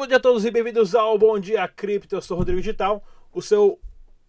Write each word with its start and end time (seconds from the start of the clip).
bom 0.00 0.06
dia 0.06 0.16
a 0.16 0.20
todos 0.20 0.46
e 0.46 0.50
bem-vindos 0.50 0.94
ao 0.94 1.18
Bom 1.18 1.38
Dia 1.38 1.68
Cripto. 1.68 2.16
Eu 2.16 2.22
sou 2.22 2.38
Rodrigo 2.38 2.58
Digital, 2.58 3.04
o 3.34 3.42
seu 3.42 3.78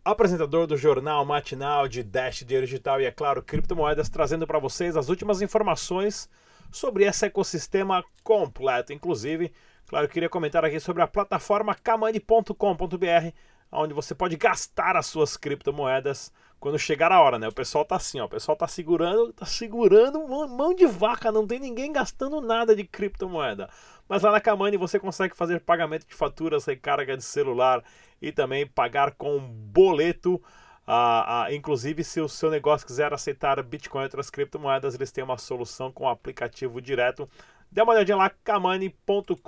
apresentador 0.03 0.67
do 0.67 0.75
jornal 0.75 1.23
matinal 1.23 1.87
de 1.87 2.03
Dash 2.03 2.39
Dinheiro 2.39 2.67
Digital 2.67 2.99
e, 2.99 3.05
é 3.05 3.11
claro, 3.11 3.41
criptomoedas, 3.41 4.09
trazendo 4.09 4.45
para 4.45 4.59
vocês 4.59 4.97
as 4.97 5.07
últimas 5.07 5.41
informações 5.41 6.27
sobre 6.73 7.05
esse 7.05 7.25
ecossistema 7.25 8.03
completo. 8.21 8.91
Inclusive, 8.91 9.49
claro, 9.87 10.07
eu 10.07 10.09
queria 10.09 10.27
comentar 10.27 10.65
aqui 10.65 10.77
sobre 10.77 11.03
a 11.03 11.07
plataforma 11.07 11.73
kamani.com.br, 11.73 13.31
onde 13.71 13.93
você 13.93 14.13
pode 14.13 14.35
gastar 14.35 14.97
as 14.97 15.05
suas 15.05 15.37
criptomoedas 15.37 16.33
quando 16.59 16.77
chegar 16.77 17.13
a 17.13 17.21
hora, 17.21 17.39
né? 17.39 17.47
O 17.47 17.53
pessoal 17.53 17.85
tá 17.85 17.95
assim, 17.95 18.19
ó, 18.19 18.25
o 18.25 18.29
pessoal 18.29 18.57
tá 18.57 18.67
segurando, 18.67 19.31
tá 19.31 19.45
segurando 19.45 20.27
mão 20.49 20.75
de 20.75 20.85
vaca, 20.85 21.31
não 21.31 21.47
tem 21.47 21.59
ninguém 21.59 21.93
gastando 21.93 22.41
nada 22.41 22.75
de 22.75 22.83
criptomoeda. 22.83 23.69
Mas 24.11 24.23
lá 24.23 24.31
na 24.33 24.41
Kamani 24.41 24.75
você 24.75 24.99
consegue 24.99 25.37
fazer 25.37 25.61
pagamento 25.61 26.05
de 26.05 26.13
faturas, 26.13 26.65
recarga 26.65 27.15
de 27.15 27.23
celular 27.23 27.81
e 28.21 28.29
também 28.29 28.67
pagar 28.67 29.11
com 29.11 29.39
boleto. 29.39 30.43
Ah, 30.85 31.45
ah, 31.45 31.53
inclusive, 31.53 32.03
se 32.03 32.19
o 32.19 32.27
seu 32.27 32.51
negócio 32.51 32.85
quiser 32.85 33.13
aceitar 33.13 33.63
Bitcoin 33.63 34.01
e 34.01 34.03
outras 34.03 34.29
criptomoedas, 34.29 34.95
eles 34.95 35.13
têm 35.13 35.23
uma 35.23 35.37
solução 35.37 35.93
com 35.93 36.03
o 36.03 36.09
aplicativo 36.09 36.81
direto. 36.81 37.29
Dê 37.71 37.81
uma 37.81 37.93
olhadinha 37.93 38.17
lá, 38.17 38.29
kamani.com.br, 38.29 39.45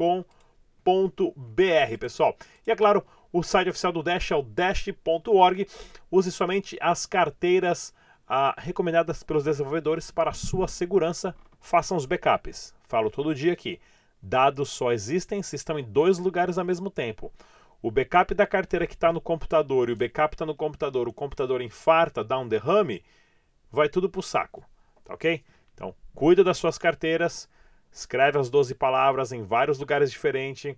pessoal. 2.00 2.34
E 2.66 2.72
é 2.72 2.76
claro, 2.78 3.06
o 3.34 3.44
site 3.44 3.70
oficial 3.70 3.92
do 3.92 4.02
Dash 4.02 4.32
é 4.32 4.36
o 4.38 4.44
dash.org. 4.44 5.68
Use 6.10 6.32
somente 6.32 6.78
as 6.80 7.06
carteiras 7.06 7.94
ah, 8.26 8.56
recomendadas 8.58 9.24
pelos 9.24 9.44
desenvolvedores 9.44 10.10
para 10.10 10.32
sua 10.32 10.70
segurança. 10.70 11.36
Façam 11.60 11.98
os 11.98 12.06
backups. 12.06 12.74
Falo 12.88 13.12
todo 13.12 13.36
dia 13.36 13.52
aqui. 13.52 13.78
Dados 14.24 14.70
só 14.70 14.94
existem 14.94 15.44
se 15.44 15.56
estão 15.56 15.78
em 15.78 15.84
dois 15.84 16.18
lugares 16.18 16.58
ao 16.58 16.64
mesmo 16.64 16.90
tempo. 16.90 17.32
O 17.82 17.92
backup 17.92 18.34
da 18.34 18.48
carteira 18.48 18.88
que 18.88 18.94
está 18.94 19.12
no 19.12 19.20
computador 19.20 19.90
e 19.90 19.92
o 19.92 19.96
backup 19.96 20.34
está 20.34 20.46
no 20.46 20.56
computador, 20.56 21.08
o 21.08 21.14
computador 21.14 21.62
infarta, 21.62 22.24
dá 22.24 22.40
um 22.40 22.48
derrame, 22.48 23.04
vai 23.70 23.90
tudo 23.90 24.10
para 24.10 24.20
o 24.20 24.24
saco. 24.24 24.64
Tá 25.04 25.14
ok? 25.14 25.44
Então, 25.74 25.94
cuida 26.16 26.44
das 26.44 26.58
suas 26.58 26.78
carteiras, 26.78 27.50
escreve 27.92 28.40
as 28.40 28.50
12 28.50 28.74
palavras 28.76 29.34
em 29.34 29.44
vários 29.44 29.78
lugares 29.78 30.10
diferentes 30.10 30.78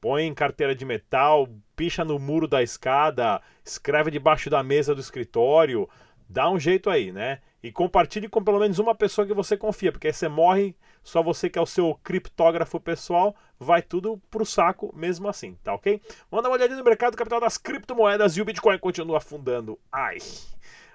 põe 0.00 0.24
em 0.24 0.34
carteira 0.34 0.74
de 0.74 0.84
metal, 0.84 1.48
picha 1.74 2.04
no 2.04 2.16
muro 2.18 2.46
da 2.46 2.62
escada, 2.62 3.40
escreve 3.64 4.10
debaixo 4.10 4.48
da 4.48 4.62
mesa 4.62 4.94
do 4.94 5.00
escritório, 5.00 5.88
dá 6.28 6.48
um 6.48 6.60
jeito 6.60 6.88
aí, 6.90 7.10
né? 7.10 7.40
E 7.60 7.72
compartilhe 7.72 8.28
com 8.28 8.40
pelo 8.42 8.60
menos 8.60 8.78
uma 8.78 8.94
pessoa 8.94 9.26
que 9.26 9.34
você 9.34 9.56
confia, 9.56 9.90
porque 9.90 10.06
aí 10.06 10.12
você 10.12 10.28
morre, 10.28 10.76
só 11.06 11.22
você 11.22 11.48
que 11.48 11.56
é 11.56 11.62
o 11.62 11.66
seu 11.66 11.94
criptógrafo 12.02 12.80
pessoal, 12.80 13.36
vai 13.60 13.80
tudo 13.80 14.20
pro 14.28 14.44
saco 14.44 14.92
mesmo 14.92 15.28
assim, 15.28 15.56
tá 15.62 15.72
ok? 15.72 16.02
Vamos 16.28 16.42
dar 16.42 16.48
uma 16.48 16.56
olhadinha 16.56 16.76
no 16.76 16.84
mercado 16.84 17.16
capital 17.16 17.38
das 17.38 17.56
criptomoedas 17.56 18.36
e 18.36 18.42
o 18.42 18.44
Bitcoin 18.44 18.76
continua 18.76 19.18
afundando. 19.18 19.78
Ai, 19.92 20.18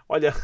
olha, 0.09 0.35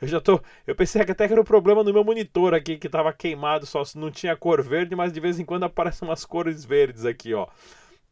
eu 0.00 0.06
já 0.06 0.20
tô. 0.20 0.40
Eu 0.64 0.76
pensei 0.76 1.04
que 1.04 1.10
até 1.10 1.26
que 1.26 1.32
era 1.32 1.42
um 1.42 1.44
problema 1.44 1.82
no 1.82 1.92
meu 1.92 2.04
monitor 2.04 2.54
aqui, 2.54 2.78
que 2.78 2.88
tava 2.88 3.12
queimado, 3.12 3.66
só 3.66 3.82
não 3.96 4.12
tinha 4.12 4.36
cor 4.36 4.62
verde, 4.62 4.94
mas 4.94 5.12
de 5.12 5.18
vez 5.18 5.40
em 5.40 5.44
quando 5.44 5.64
aparecem 5.64 6.06
umas 6.06 6.24
cores 6.24 6.64
verdes 6.64 7.04
aqui, 7.04 7.34
ó. 7.34 7.48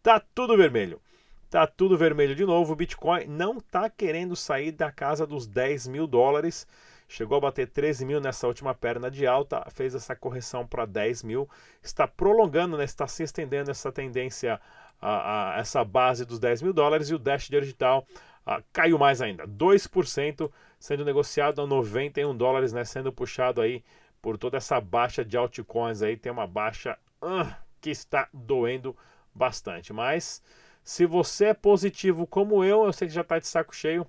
Tá 0.03 0.21
tudo 0.35 0.57
vermelho. 0.57 1.01
Tá 1.49 1.65
tudo 1.65 1.97
vermelho 1.97 2.35
de 2.35 2.45
novo. 2.45 2.73
O 2.73 2.77
Bitcoin 2.77 3.27
não 3.29 3.61
tá 3.61 3.89
querendo 3.89 4.35
sair 4.35 4.73
da 4.73 4.91
casa 4.91 5.25
dos 5.25 5.47
10 5.47 5.87
mil 5.87 6.09
dólares. 6.09 6.67
Chegou 7.07 7.37
a 7.37 7.41
bater 7.41 7.69
13 7.69 8.05
mil 8.05 8.21
nessa 8.21 8.47
última 8.47 8.75
perna 8.75 9.11
de 9.11 9.27
alta, 9.27 9.65
fez 9.71 9.95
essa 9.95 10.17
correção 10.17 10.67
para 10.67 10.87
10 10.87 11.23
mil. 11.23 11.49
Está 11.83 12.09
prolongando, 12.09 12.77
né? 12.77 12.85
está 12.85 13.07
se 13.07 13.23
estendendo 13.23 13.71
essa 13.71 13.93
tendência, 13.93 14.61
a, 15.01 15.57
a 15.57 15.59
essa 15.59 15.85
base 15.85 16.25
dos 16.25 16.39
10 16.39 16.63
mil 16.63 16.73
dólares. 16.73 17.11
E 17.11 17.15
o 17.15 17.19
Dash 17.19 17.49
Digital 17.49 18.07
a, 18.45 18.63
caiu 18.73 18.99
mais 18.99 19.21
ainda, 19.21 19.47
2%, 19.47 20.51
sendo 20.79 21.05
negociado 21.05 21.61
a 21.61 21.67
91 21.67 22.37
dólares, 22.37 22.73
né? 22.73 22.85
sendo 22.85 23.13
puxado 23.13 23.61
aí 23.61 23.85
por 24.21 24.39
toda 24.39 24.57
essa 24.57 24.81
baixa 24.81 25.25
de 25.25 25.37
altcoins 25.37 26.03
aí. 26.03 26.17
Tem 26.17 26.33
uma 26.33 26.47
baixa 26.47 26.99
uh, 27.23 27.55
que 27.81 27.91
está 27.91 28.29
doendo 28.33 28.97
bastante. 29.35 29.93
Mas 29.93 30.43
se 30.83 31.05
você 31.05 31.47
é 31.47 31.55
positivo 31.55 32.27
como 32.27 32.65
eu, 32.65 32.85
eu 32.85 32.93
sei 32.93 33.09
que 33.09 33.15
já 33.15 33.21
está 33.21 33.39
de 33.39 33.47
saco 33.47 33.75
cheio, 33.75 34.07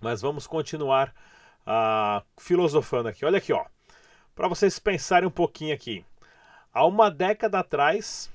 mas 0.00 0.20
vamos 0.20 0.46
continuar 0.46 1.14
filosofando 2.38 3.08
aqui. 3.08 3.24
Olha 3.24 3.38
aqui, 3.38 3.52
ó, 3.52 3.64
para 4.34 4.48
vocês 4.48 4.78
pensarem 4.78 5.28
um 5.28 5.32
pouquinho 5.32 5.74
aqui. 5.74 6.04
Há 6.72 6.86
uma 6.86 7.10
década 7.10 7.58
atrás 7.58 8.30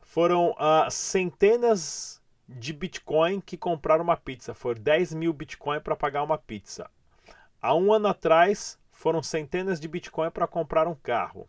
foram 0.00 0.52
uh, 0.52 0.90
centenas 0.90 2.22
de 2.48 2.72
Bitcoin 2.72 3.40
que 3.40 3.56
compraram 3.56 4.04
uma 4.04 4.16
pizza. 4.16 4.54
Foram 4.54 4.80
10 4.80 5.14
mil 5.14 5.32
Bitcoin 5.32 5.80
para 5.80 5.96
pagar 5.96 6.22
uma 6.22 6.38
pizza. 6.38 6.88
Há 7.60 7.74
um 7.74 7.92
ano 7.92 8.08
atrás 8.08 8.78
foram 8.92 9.22
centenas 9.22 9.80
de 9.80 9.88
Bitcoin 9.88 10.30
para 10.30 10.46
comprar 10.46 10.86
um 10.86 10.94
carro. 10.94 11.48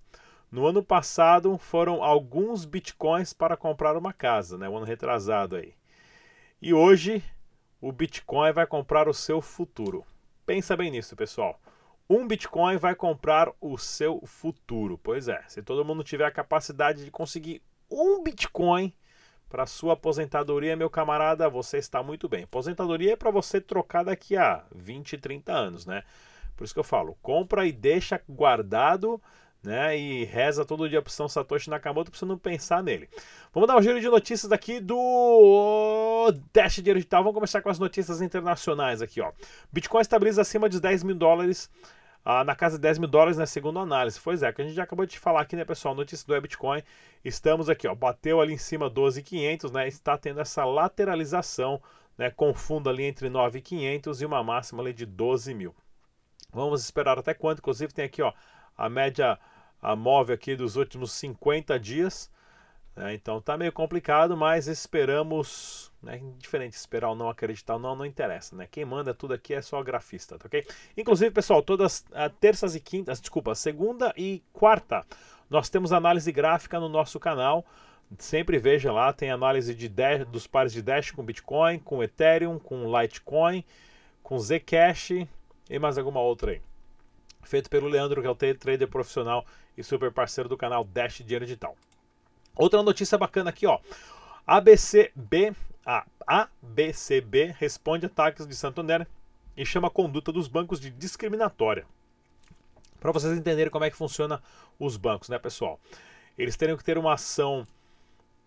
No 0.51 0.65
ano 0.65 0.81
passado 0.81 1.57
foram 1.57 2.01
alguns 2.01 2.63
bitcoins 2.63 3.33
para 3.33 3.57
comprar 3.57 3.97
uma 3.97 4.13
casa, 4.13 4.57
né? 4.57 4.69
O 4.69 4.77
ano 4.77 4.85
retrasado 4.85 5.57
aí. 5.57 5.73
E 6.61 6.73
hoje 6.73 7.21
o 7.81 7.91
Bitcoin 7.91 8.53
vai 8.53 8.65
comprar 8.65 9.09
o 9.09 9.13
seu 9.13 9.41
futuro. 9.41 10.05
Pensa 10.45 10.77
bem 10.77 10.91
nisso, 10.91 11.15
pessoal. 11.15 11.59
Um 12.07 12.27
Bitcoin 12.27 12.77
vai 12.77 12.93
comprar 12.93 13.51
o 13.59 13.77
seu 13.77 14.21
futuro. 14.25 14.99
Pois 15.01 15.27
é, 15.27 15.43
se 15.47 15.63
todo 15.63 15.83
mundo 15.83 16.03
tiver 16.03 16.25
a 16.25 16.31
capacidade 16.31 17.03
de 17.03 17.09
conseguir 17.09 17.63
um 17.89 18.21
Bitcoin 18.21 18.93
para 19.49 19.65
sua 19.65 19.93
aposentadoria, 19.93 20.75
meu 20.75 20.89
camarada, 20.89 21.49
você 21.49 21.77
está 21.77 22.03
muito 22.03 22.29
bem. 22.29 22.43
Aposentadoria 22.43 23.13
é 23.13 23.15
para 23.15 23.31
você 23.31 23.59
trocar 23.59 24.03
daqui 24.03 24.37
a 24.37 24.63
20, 24.75 25.17
30 25.17 25.51
anos, 25.51 25.85
né? 25.85 26.03
Por 26.55 26.63
isso 26.63 26.73
que 26.73 26.79
eu 26.79 26.83
falo, 26.83 27.17
compra 27.21 27.65
e 27.65 27.71
deixa 27.71 28.21
guardado 28.29 29.21
né? 29.65 29.97
E 29.97 30.23
reza 30.25 30.63
todo 30.63 30.87
dia 30.87 31.01
pro 31.01 31.11
São 31.11 31.27
Satoshi 31.27 31.69
Nakamoto 31.69 32.11
pra 32.11 32.19
você 32.19 32.25
não 32.25 32.37
pensar 32.37 32.83
nele. 32.83 33.09
Vamos 33.53 33.67
dar 33.67 33.77
um 33.77 33.81
giro 33.81 33.99
de 33.99 34.07
notícias 34.07 34.51
aqui 34.51 34.79
do 34.79 36.31
Dash 36.53 36.75
Digital. 36.75 37.23
Vamos 37.23 37.35
começar 37.35 37.61
com 37.61 37.69
as 37.69 37.79
notícias 37.79 38.21
internacionais 38.21 39.01
aqui, 39.01 39.19
ó. 39.21 39.31
Bitcoin 39.71 40.01
estabiliza 40.01 40.41
acima 40.41 40.69
de 40.69 40.79
10 40.79 41.03
mil 41.03 41.15
dólares. 41.15 41.69
Ah, 42.23 42.43
na 42.43 42.55
casa 42.55 42.77
de 42.77 42.81
10 42.81 42.97
mil 42.97 43.07
dólares, 43.07 43.37
né, 43.37 43.45
segundo 43.45 43.77
a 43.77 43.83
análise. 43.83 44.19
Pois 44.19 44.41
é, 44.41 44.51
que 44.51 44.59
a 44.59 44.65
gente 44.65 44.73
já 44.73 44.83
acabou 44.83 45.05
de 45.05 45.19
falar 45.19 45.41
aqui, 45.41 45.55
né, 45.55 45.63
pessoal? 45.63 45.93
Notícia 45.93 46.25
do 46.25 46.41
Bitcoin. 46.41 46.81
Estamos 47.23 47.69
aqui, 47.69 47.87
ó, 47.87 47.93
bateu 47.93 48.41
ali 48.41 48.53
em 48.53 48.57
cima 48.57 48.89
12.500, 48.89 49.71
né? 49.71 49.87
Está 49.87 50.17
tendo 50.17 50.39
essa 50.39 50.65
lateralização, 50.65 51.79
né, 52.17 52.31
com 52.31 52.51
fundo 52.53 52.89
ali 52.89 53.03
entre 53.03 53.29
9.500 53.29 54.21
e 54.21 54.25
uma 54.25 54.43
máxima 54.43 54.81
ali 54.81 54.91
de 54.91 55.05
12 55.05 55.53
mil. 55.53 55.75
Vamos 56.51 56.83
esperar 56.83 57.19
até 57.19 57.33
quanto? 57.33 57.59
Inclusive 57.59 57.93
tem 57.93 58.05
aqui, 58.05 58.23
ó, 58.23 58.33
a 58.75 58.89
média 58.89 59.37
a 59.81 59.95
móvel 59.95 60.35
aqui 60.35 60.55
dos 60.55 60.75
últimos 60.75 61.11
50 61.13 61.79
dias. 61.79 62.31
Né? 62.95 63.13
Então 63.13 63.41
tá 63.41 63.57
meio 63.57 63.71
complicado, 63.71 64.37
mas 64.37 64.67
esperamos. 64.67 65.91
Né? 66.01 66.21
Diferente 66.37 66.73
esperar 66.73 67.09
ou 67.09 67.15
não 67.15 67.29
acreditar, 67.29 67.77
não, 67.77 67.95
não 67.95 68.05
interessa. 68.05 68.55
Né? 68.55 68.67
Quem 68.69 68.85
manda 68.85 69.13
tudo 69.13 69.33
aqui 69.33 69.53
é 69.53 69.61
só 69.61 69.81
grafista, 69.83 70.37
tá 70.37 70.45
ok? 70.45 70.65
Inclusive, 70.95 71.31
pessoal, 71.31 71.61
todas 71.61 72.05
uh, 72.11 72.29
terças 72.39 72.75
e 72.75 72.79
quintas, 72.79 73.19
desculpa, 73.19 73.53
segunda 73.55 74.13
e 74.15 74.41
quarta, 74.53 75.05
nós 75.49 75.69
temos 75.69 75.91
análise 75.91 76.31
gráfica 76.31 76.79
no 76.79 76.89
nosso 76.89 77.19
canal. 77.19 77.65
Sempre 78.19 78.59
veja 78.59 78.91
lá, 78.91 79.11
tem 79.11 79.31
análise 79.31 79.73
de 79.73 79.89
Dash, 79.89 80.25
dos 80.27 80.45
pares 80.45 80.71
de 80.71 80.81
Dash 80.81 81.09
com 81.09 81.23
Bitcoin, 81.23 81.79
com 81.79 82.03
Ethereum, 82.03 82.59
com 82.59 82.85
Litecoin, 82.95 83.63
com 84.21 84.37
Zcash 84.37 85.27
e 85.69 85.79
mais 85.79 85.97
alguma 85.97 86.21
outra 86.21 86.51
aí 86.51 86.61
feito 87.45 87.69
pelo 87.69 87.87
Leandro, 87.87 88.21
que 88.21 88.27
é 88.27 88.29
o 88.29 88.35
trader 88.35 88.87
profissional 88.87 89.45
e 89.77 89.83
super 89.83 90.11
parceiro 90.11 90.49
do 90.49 90.57
canal 90.57 90.83
Dash 90.83 91.17
Dinheiro 91.17 91.45
Digital. 91.45 91.75
Outra 92.55 92.81
notícia 92.81 93.17
bacana 93.17 93.49
aqui, 93.49 93.65
ó. 93.65 93.79
ABCB, 94.47 95.53
a 95.85 96.05
ABCB 96.25 97.55
responde 97.57 98.05
ataques 98.05 98.47
de 98.47 98.55
Santander 98.55 99.07
e 99.57 99.65
chama 99.65 99.87
a 99.87 99.91
conduta 99.91 100.31
dos 100.31 100.47
bancos 100.47 100.79
de 100.79 100.89
discriminatória. 100.89 101.85
Para 102.99 103.11
vocês 103.11 103.37
entenderem 103.37 103.71
como 103.71 103.85
é 103.85 103.89
que 103.89 103.97
funciona 103.97 104.41
os 104.79 104.97
bancos, 104.97 105.29
né, 105.29 105.37
pessoal? 105.37 105.79
Eles 106.37 106.55
teriam 106.55 106.77
que 106.77 106.83
ter 106.83 106.97
uma 106.97 107.13
ação 107.13 107.65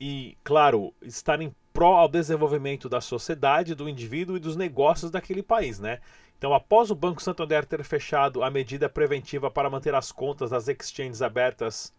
e, 0.01 0.37
claro, 0.45 0.93
estar 1.03 1.41
em 1.41 1.55
pró 1.73 1.97
ao 1.97 2.09
desenvolvimento 2.09 2.89
da 2.89 3.01
sociedade, 3.01 3.75
do 3.75 3.89
indivíduo 3.89 4.37
e 4.37 4.41
dos 4.41 4.57
negócios 4.57 5.11
daquele 5.11 5.43
país, 5.43 5.79
né? 5.79 6.01
Então, 6.39 6.55
após 6.55 6.89
o 6.91 6.95
Banco 6.95 7.21
Santander 7.21 7.67
ter 7.67 7.83
fechado 7.83 8.45
a 8.45 8.51
medida 8.51 8.89
preventiva 8.89 9.51
para 9.51 9.69
manter 9.69 9.93
as 9.93 10.13
contas 10.13 10.51
das 10.51 10.69
exchanges 10.69 11.21
abertas 11.21 11.93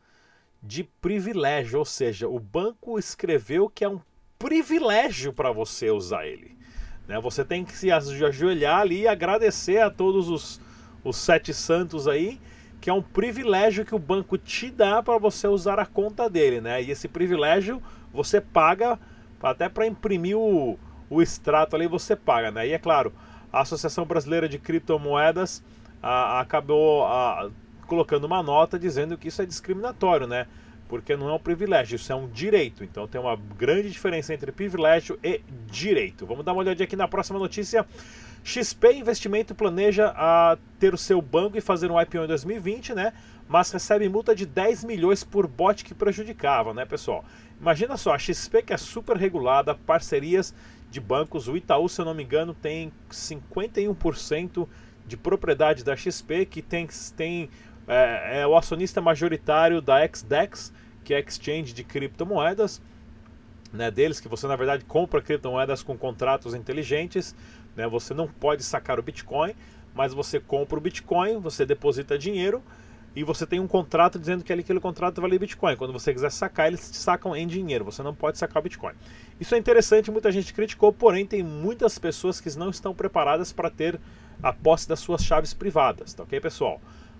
de 0.63 0.83
privilégio, 0.83 1.80
ou 1.80 1.86
seja, 1.86 2.27
o 2.27 2.39
banco 2.39 2.97
escreveu 2.97 3.69
que 3.69 3.83
é 3.83 3.89
um 3.89 4.00
privilégio 4.38 5.33
para 5.33 5.51
você 5.51 5.91
usar 5.91 6.25
ele. 6.25 6.57
Né? 7.06 7.19
Você 7.19 7.44
tem 7.44 7.65
que 7.65 7.75
se 7.75 7.91
ajoelhar 7.91 8.80
ali 8.80 9.01
e 9.01 9.07
agradecer 9.07 9.81
a 9.81 9.89
todos 9.89 10.30
os, 10.30 10.62
os 11.03 11.18
sete 11.18 11.53
santos 11.53 12.07
aí, 12.07 12.39
que 12.80 12.89
é 12.89 12.94
um 12.94 13.01
privilégio 13.01 13.86
que 13.86 13.94
o 13.94 14.00
banco 14.00 14.38
te 14.38 14.71
dá 14.71 15.03
para 15.03 15.18
você 15.18 15.47
usar 15.47 15.80
a 15.80 15.86
conta 15.86 16.30
dele. 16.30 16.62
Né? 16.62 16.81
E 16.81 16.91
esse 16.91 17.09
privilégio 17.09 17.83
você 18.13 18.39
paga 18.39 18.97
até 19.41 19.68
para 19.68 19.86
imprimir 19.86 20.38
o, 20.38 20.80
o 21.09 21.21
extrato 21.21 21.75
ali, 21.75 21.88
você 21.88 22.15
paga, 22.15 22.51
né? 22.51 22.68
E 22.68 22.74
é 22.74 22.80
claro, 22.80 23.13
a 23.51 23.62
Associação 23.62 24.06
Brasileira 24.06 24.48
de 24.48 24.60
Criptomoedas 24.60 25.63
a, 26.01 26.40
acabou 26.40 27.06
a, 27.06 27.50
colocando 27.88 28.25
uma 28.25 28.42
nota 28.44 28.78
dizendo 28.78 29.18
que 29.18 29.28
isso 29.28 29.42
é 29.42 29.46
discriminatório, 29.46 30.28
né? 30.28 30.48
Porque 30.88 31.16
não 31.16 31.30
é 31.30 31.34
um 31.34 31.40
privilégio, 31.40 31.98
isso 31.98 32.12
é 32.12 32.16
um 32.16 32.28
direito. 32.28 32.84
Então 32.84 33.07
tem 33.07 33.19
uma 33.19 33.36
grande 33.36 33.92
diferença 33.92 34.34
entre 34.34 34.51
privilégio 34.51 35.19
e 35.24 35.42
direito. 35.68 36.25
Vamos 36.25 36.44
dar 36.46 36.54
uma 36.54 36.62
olhadinha 36.62 36.86
aqui 36.86 36.96
na 36.96 37.07
próxima 37.07 37.38
notícia. 37.38 37.86
XP 38.44 38.94
Investimento 38.94 39.54
planeja 39.54 40.13
a 40.16 40.57
ter 40.80 40.94
o 40.94 40.98
seu 40.98 41.22
banco 41.22 41.57
e 41.57 41.62
fazer 41.62 41.92
um 41.92 42.00
IPO 42.00 42.24
em 42.24 42.28
2020, 42.28 42.94
né? 42.94 43.13
Mas 43.48 43.72
recebe 43.72 44.07
multa 44.07 44.34
de 44.36 44.46
10 44.46 44.84
milhões 44.84 45.24
por 45.24 45.48
bot 45.48 45.84
que 45.84 45.94
prejudicava, 45.94 46.74
né, 46.74 46.86
pessoal? 46.86 47.25
Imagina 47.60 47.98
só, 47.98 48.13
a 48.13 48.18
XP 48.18 48.63
que 48.63 48.74
é 48.74 48.78
super 48.78 49.18
regulada, 49.18 49.75
parcerias 49.75 50.54
de 50.89 51.00
bancos, 51.00 51.47
o 51.47 51.56
Itaú, 51.56 51.88
se 51.88 52.01
eu 52.01 52.06
não 52.06 52.13
me 52.13 52.24
engano, 52.24 52.53
tem 52.53 52.91
51% 53.12 54.68
de 55.06 55.18
propriedade 55.18 55.83
da 55.83 55.95
XP, 55.95 56.45
que 56.45 56.62
tem, 56.62 56.88
tem 57.15 57.50
é, 57.88 58.41
é 58.41 58.47
o 58.47 58.56
acionista 58.56 59.01
majoritário 59.01 59.81
da 59.81 60.06
XDEX, 60.07 60.74
que 61.03 61.13
é 61.13 61.19
exchange 61.19 61.74
de 61.74 61.83
criptomoedas, 61.83 62.81
né, 63.71 63.91
deles, 63.91 64.19
que 64.19 64.27
você 64.27 64.47
na 64.47 64.56
verdade 64.56 64.83
compra 64.86 65.21
criptomoedas 65.21 65.83
com 65.83 65.97
contratos 65.97 66.53
inteligentes. 66.53 67.36
Né, 67.75 67.88
você 67.88 68.13
não 68.13 68.27
pode 68.27 68.63
sacar 68.63 69.00
o 69.00 69.03
Bitcoin, 69.03 69.53
mas 69.94 70.13
você 70.13 70.39
compra 70.39 70.77
o 70.77 70.81
Bitcoin, 70.81 71.39
você 71.39 71.65
deposita 71.65 72.18
dinheiro 72.18 72.63
e 73.16 73.24
você 73.24 73.46
tem 73.46 73.60
um 73.60 73.68
contrato 73.68 74.20
dizendo 74.20 74.44
que 74.44 74.54
aquele 74.54 74.80
contrato 74.80 75.22
vale 75.22 75.40
Bitcoin. 75.40 75.76
Quando 75.76 75.94
você 75.94 76.14
quiser 76.14 76.32
sacar, 76.32 76.68
eles 76.68 76.90
te 76.92 76.98
sacam 76.98 77.36
em 77.36 77.48
dinheiro. 77.48 77.86
Você 77.86 78.04
não 78.04 78.14
pode 78.14 78.38
sacar 78.38 78.62
Bitcoin. 78.62 78.94
Isso 79.40 79.56
é 79.56 79.58
interessante, 79.58 80.12
muita 80.12 80.32
gente 80.32 80.54
criticou, 80.54 80.94
porém 80.94 81.26
tem 81.26 81.42
muitas 81.44 81.98
pessoas 81.98 82.40
que 82.40 82.56
não 82.58 82.70
estão 82.70 82.94
preparadas 82.94 83.52
para 83.52 83.70
ter 83.70 84.00
a 84.42 84.54
posse 84.54 84.88
das 84.88 85.00
suas 85.00 85.24
chaves 85.24 85.54
privadas, 85.54 86.14
tá 86.14 86.24
ok, 86.24 86.40
pessoal? 86.40 86.80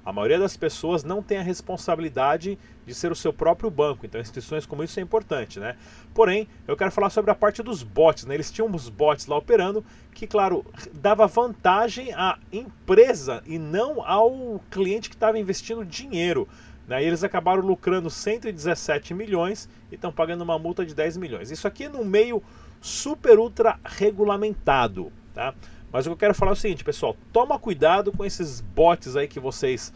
A 0.10 0.12
maioria 0.12 0.40
das 0.40 0.58
pessoas 0.58 1.04
não 1.04 1.22
tem 1.22 1.38
a 1.38 1.44
responsabilidade 1.44 2.58
de 2.84 2.96
ser 2.96 3.12
o 3.12 3.16
seu 3.16 3.32
próprio 3.32 3.70
banco, 3.70 4.08
então 4.08 4.20
instituições 4.20 4.66
como 4.66 4.84
isso 4.84 5.00
é 5.00 5.04
importante, 5.04 5.60
né? 5.60 5.76
Porém, 6.16 6.48
eu 6.68 6.76
quero 6.76 6.90
falar 6.90 7.12
sobre 7.12 7.30
a 7.30 7.36
parte 7.36 7.62
dos 7.62 7.84
bots, 7.84 8.26
né? 8.26 8.34
Eles 8.34 8.52
tinham 8.52 8.68
os 8.74 8.90
bots 8.90 9.28
lá 9.28 9.38
operando 9.38 9.86
que, 10.12 10.26
claro, 10.26 10.66
dava 10.92 11.28
vantagem 11.28 12.12
à 12.16 12.40
empresa 12.52 13.44
e 13.46 13.60
não 13.60 14.04
ao 14.04 14.60
cliente 14.72 15.10
que 15.10 15.16
estava 15.16 15.38
investindo 15.38 15.86
dinheiro. 15.86 16.50
Né? 16.88 17.04
E 17.04 17.06
eles 17.06 17.24
acabaram 17.24 17.62
lucrando 17.62 18.10
117 18.10 19.14
milhões 19.14 19.70
e 19.92 19.96
estão 19.96 20.12
pagando 20.12 20.42
uma 20.42 20.58
multa 20.58 20.84
de 20.84 20.96
10 20.96 21.18
milhões. 21.18 21.52
Isso 21.52 21.68
aqui 21.68 21.84
é 21.84 21.90
no 21.90 22.04
meio 22.04 22.42
super 22.82 23.38
ultra 23.38 23.80
regulamentado, 23.84 25.14
tá? 25.36 25.54
Mas 25.92 26.06
o 26.06 26.10
que 26.10 26.14
eu 26.14 26.18
quero 26.18 26.36
falar 26.36 26.52
é 26.52 26.54
o 26.54 26.58
seguinte, 26.58 26.84
pessoal, 26.84 27.16
toma 27.34 27.58
cuidado 27.58 28.12
com 28.12 28.24
esses 28.24 28.62
bots 28.62 29.16
aí 29.16 29.28
que 29.28 29.40
vocês 29.40 29.92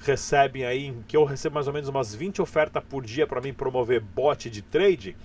recebem 0.00 0.64
aí, 0.64 0.94
que 1.06 1.16
eu 1.16 1.24
recebo 1.24 1.54
mais 1.54 1.66
ou 1.66 1.72
menos 1.72 1.88
umas 1.88 2.14
20 2.14 2.42
ofertas 2.42 2.82
por 2.88 3.04
dia 3.04 3.26
para 3.26 3.40
mim 3.40 3.52
promover 3.52 4.00
bot 4.00 4.50
de 4.50 4.62
trade, 4.62 5.16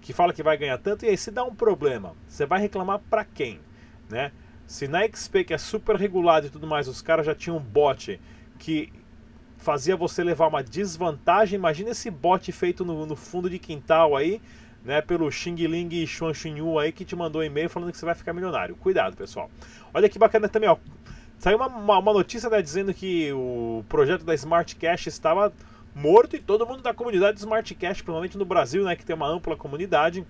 que 0.00 0.12
fala 0.12 0.32
que 0.32 0.42
vai 0.42 0.56
ganhar 0.56 0.78
tanto, 0.78 1.04
e 1.04 1.08
aí 1.08 1.16
se 1.16 1.30
dá 1.30 1.42
um 1.42 1.54
problema, 1.54 2.14
você 2.28 2.46
vai 2.46 2.60
reclamar 2.60 3.00
para 3.10 3.24
quem, 3.24 3.60
né? 4.08 4.32
Se 4.66 4.88
na 4.88 5.02
XP, 5.02 5.44
que 5.44 5.54
é 5.54 5.58
super 5.58 5.96
regulado 5.96 6.46
e 6.46 6.50
tudo 6.50 6.66
mais, 6.66 6.88
os 6.88 7.00
caras 7.00 7.24
já 7.24 7.34
tinham 7.34 7.56
um 7.56 7.60
bot 7.60 8.20
que 8.58 8.92
fazia 9.56 9.96
você 9.96 10.22
levar 10.22 10.48
uma 10.48 10.62
desvantagem, 10.62 11.56
imagina 11.56 11.90
esse 11.90 12.10
bot 12.10 12.50
feito 12.52 12.84
no, 12.84 13.06
no 13.06 13.16
fundo 13.16 13.48
de 13.48 13.58
quintal 13.58 14.16
aí, 14.16 14.40
né, 14.86 15.02
pelo 15.02 15.30
Xing 15.30 15.56
Ling 15.66 16.06
Xuan 16.06 16.32
Xinyu 16.32 16.78
aí 16.78 16.92
que 16.92 17.04
te 17.04 17.16
mandou 17.16 17.42
um 17.42 17.44
e-mail 17.44 17.68
falando 17.68 17.90
que 17.90 17.98
você 17.98 18.06
vai 18.06 18.14
ficar 18.14 18.32
milionário. 18.32 18.76
Cuidado, 18.76 19.16
pessoal. 19.16 19.50
Olha 19.92 20.08
que 20.08 20.18
bacana 20.18 20.48
também, 20.48 20.68
ó. 20.68 20.76
Saiu 21.38 21.56
uma, 21.56 21.66
uma, 21.66 21.98
uma 21.98 22.12
notícia 22.12 22.48
né, 22.48 22.62
dizendo 22.62 22.94
que 22.94 23.32
o 23.32 23.84
projeto 23.88 24.24
da 24.24 24.32
Smart 24.34 24.76
Cash 24.76 25.08
estava 25.08 25.52
morto 25.92 26.36
e 26.36 26.38
todo 26.38 26.64
mundo 26.64 26.82
da 26.82 26.94
comunidade 26.94 27.38
Smart 27.40 27.74
Cash, 27.74 28.00
provavelmente 28.00 28.38
no 28.38 28.44
Brasil, 28.44 28.84
né, 28.84 28.94
que 28.94 29.04
tem 29.04 29.16
uma 29.16 29.28
ampla 29.28 29.56
comunidade, 29.56 30.24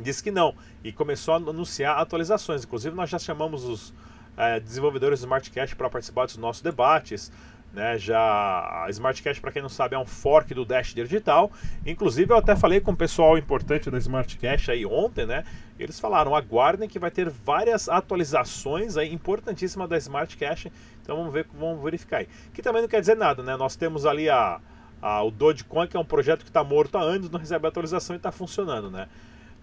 disse 0.00 0.22
que 0.22 0.32
não 0.32 0.54
e 0.82 0.92
começou 0.92 1.34
a 1.34 1.36
anunciar 1.36 1.98
atualizações. 1.98 2.64
Inclusive 2.64 2.96
nós 2.96 3.08
já 3.08 3.18
chamamos 3.18 3.64
os 3.64 3.94
é, 4.36 4.58
desenvolvedores 4.58 5.20
do 5.20 5.22
Smart 5.22 5.48
Cash 5.52 5.74
para 5.74 5.88
participar 5.88 6.26
dos 6.26 6.36
nossos 6.36 6.62
debates. 6.62 7.30
Né, 7.70 7.98
já 7.98 8.18
a 8.18 8.86
SmartCash, 8.88 9.40
para 9.40 9.52
quem 9.52 9.60
não 9.60 9.68
sabe, 9.68 9.94
é 9.94 9.98
um 9.98 10.06
fork 10.06 10.54
do 10.54 10.64
Dash 10.64 10.94
Digital. 10.94 11.52
Inclusive, 11.84 12.32
eu 12.32 12.38
até 12.38 12.56
falei 12.56 12.80
com 12.80 12.92
o 12.92 12.96
pessoal 12.96 13.36
importante 13.36 13.90
da 13.90 13.98
SmartCash 13.98 14.70
aí 14.70 14.86
ontem, 14.86 15.26
né? 15.26 15.44
Eles 15.78 16.00
falaram, 16.00 16.34
aguardem 16.34 16.88
que 16.88 16.98
vai 16.98 17.10
ter 17.10 17.28
várias 17.28 17.88
atualizações 17.88 18.96
aí 18.96 19.12
importantíssimas 19.12 19.88
da 19.88 19.98
SmartCash. 19.98 20.68
Então 21.02 21.16
vamos 21.16 21.32
ver, 21.32 21.46
vamos 21.54 21.82
verificar 21.82 22.18
aí. 22.18 22.28
Que 22.54 22.62
também 22.62 22.82
não 22.82 22.88
quer 22.88 23.00
dizer 23.00 23.16
nada, 23.16 23.42
né? 23.42 23.54
Nós 23.56 23.76
temos 23.76 24.06
ali 24.06 24.30
a, 24.30 24.60
a 25.00 25.22
o 25.22 25.30
Dogecoin, 25.30 25.86
que 25.86 25.96
é 25.96 26.00
um 26.00 26.04
projeto 26.04 26.40
que 26.40 26.50
está 26.50 26.64
morto 26.64 26.96
há 26.96 27.02
anos, 27.02 27.30
não 27.30 27.38
recebe 27.38 27.66
atualização 27.66 28.16
e 28.16 28.18
está 28.18 28.32
funcionando, 28.32 28.90
né? 28.90 29.08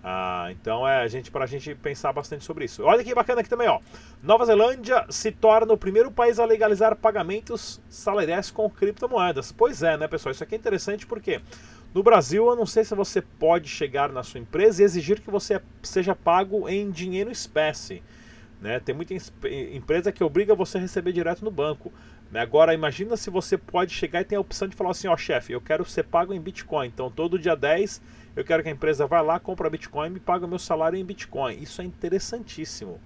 Ah, 0.07 0.49
então 0.51 0.87
é 0.87 1.01
a 1.01 1.07
gente 1.07 1.31
para 1.31 1.45
a 1.45 1.47
gente 1.47 1.73
pensar 1.73 2.13
bastante 2.13 2.45
sobre 2.45 2.65
isso. 2.65 2.83
Olha 2.83 3.03
que 3.03 3.15
bacana 3.15 3.41
aqui 3.41 3.49
também, 3.49 3.67
ó. 3.67 3.79
Nova 4.21 4.45
Zelândia 4.45 5.03
se 5.09 5.31
torna 5.31 5.73
o 5.73 5.77
primeiro 5.77 6.11
país 6.11 6.37
a 6.37 6.45
legalizar 6.45 6.95
pagamentos 6.95 7.81
salariais 7.89 8.51
com 8.51 8.69
criptomoedas. 8.69 9.51
Pois 9.51 9.81
é, 9.81 9.97
né, 9.97 10.07
pessoal? 10.07 10.31
Isso 10.31 10.43
aqui 10.43 10.53
é 10.53 10.57
interessante 10.59 11.07
porque 11.07 11.41
no 11.91 12.03
Brasil 12.03 12.45
eu 12.45 12.55
não 12.55 12.67
sei 12.67 12.83
se 12.83 12.93
você 12.93 13.19
pode 13.19 13.67
chegar 13.67 14.11
na 14.11 14.21
sua 14.21 14.39
empresa 14.39 14.83
e 14.83 14.85
exigir 14.85 15.19
que 15.21 15.31
você 15.31 15.59
seja 15.81 16.13
pago 16.13 16.69
em 16.69 16.91
dinheiro 16.91 17.31
espécie. 17.31 18.03
Né? 18.61 18.79
Tem 18.79 18.93
muita 18.93 19.15
empresa 19.73 20.11
que 20.11 20.23
obriga 20.23 20.53
você 20.53 20.77
a 20.77 20.81
receber 20.81 21.13
direto 21.13 21.43
no 21.43 21.49
banco. 21.49 21.91
Né? 22.35 22.41
Agora, 22.41 22.73
imagina 22.73 23.15
se 23.15 23.29
você 23.29 23.57
pode 23.57 23.93
chegar 23.93 24.19
e 24.19 24.25
tem 24.25 24.37
a 24.37 24.41
opção 24.41 24.67
de 24.67 24.75
falar 24.75 24.91
assim: 24.91 25.07
ó, 25.07 25.15
chefe, 25.15 25.53
eu 25.53 25.61
quero 25.61 25.85
ser 25.85 26.03
pago 26.03 26.33
em 26.33 26.41
Bitcoin. 26.41 26.87
Então, 26.87 27.09
todo 27.09 27.39
dia 27.39 27.55
10 27.55 28.01
eu 28.35 28.43
quero 28.43 28.61
que 28.61 28.67
a 28.67 28.71
empresa 28.73 29.07
vá 29.07 29.21
lá, 29.21 29.39
compra 29.39 29.69
Bitcoin 29.69 30.07
e 30.07 30.09
me 30.09 30.19
pague 30.19 30.43
o 30.43 30.47
meu 30.47 30.59
salário 30.59 30.99
em 30.99 31.05
Bitcoin. 31.05 31.57
Isso 31.57 31.81
é 31.81 31.85
interessantíssimo. 31.85 32.99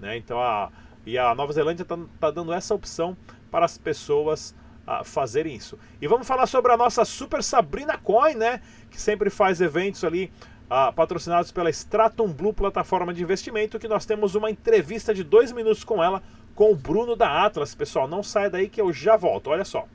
Né? 0.00 0.16
Então 0.16 0.40
a, 0.40 0.68
e 1.06 1.16
a 1.16 1.32
Nova 1.32 1.52
Zelândia 1.52 1.84
está 1.84 1.96
tá 2.18 2.32
dando 2.32 2.52
essa 2.52 2.74
opção 2.74 3.16
para 3.52 3.64
as 3.64 3.78
pessoas 3.78 4.52
uh, 4.84 5.04
fazerem 5.04 5.54
isso. 5.54 5.78
E 6.00 6.08
vamos 6.08 6.26
falar 6.26 6.48
sobre 6.48 6.72
a 6.72 6.76
nossa 6.76 7.04
Super 7.04 7.40
Sabrina 7.44 7.96
Coin, 7.96 8.34
né? 8.34 8.60
Que 8.90 9.00
sempre 9.00 9.30
faz 9.30 9.60
eventos 9.60 10.02
ali 10.02 10.32
uh, 10.66 10.92
patrocinados 10.92 11.52
pela 11.52 11.70
Stratum 11.70 12.32
Blue, 12.32 12.52
plataforma 12.52 13.14
de 13.14 13.22
investimento, 13.22 13.78
que 13.78 13.86
nós 13.86 14.04
temos 14.04 14.34
uma 14.34 14.50
entrevista 14.50 15.14
de 15.14 15.22
dois 15.22 15.52
minutos 15.52 15.84
com 15.84 16.02
ela, 16.02 16.20
com 16.54 16.72
o 16.72 16.76
Bruno 16.76 17.16
da 17.16 17.44
Atlas. 17.44 17.74
Pessoal, 17.74 18.06
não 18.06 18.22
saia 18.22 18.50
daí 18.50 18.68
que 18.68 18.80
eu 18.80 18.92
já 18.92 19.16
volto. 19.16 19.50
Olha 19.50 19.64
só. 19.64 19.86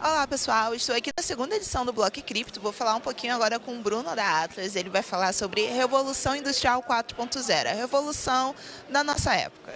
Olá 0.00 0.26
pessoal, 0.26 0.74
estou 0.74 0.96
aqui 0.96 1.10
na 1.16 1.22
segunda 1.22 1.54
edição 1.54 1.86
do 1.86 1.92
Bloco 1.92 2.20
Cripto. 2.22 2.60
Vou 2.60 2.72
falar 2.72 2.96
um 2.96 3.00
pouquinho 3.00 3.36
agora 3.36 3.60
com 3.60 3.78
o 3.78 3.80
Bruno 3.80 4.16
da 4.16 4.42
Atlas. 4.42 4.74
Ele 4.74 4.90
vai 4.90 5.00
falar 5.00 5.32
sobre 5.32 5.64
Revolução 5.66 6.34
Industrial 6.34 6.82
4.0, 6.82 7.70
a 7.70 7.72
revolução 7.72 8.52
da 8.90 9.04
nossa 9.04 9.32
época. 9.32 9.72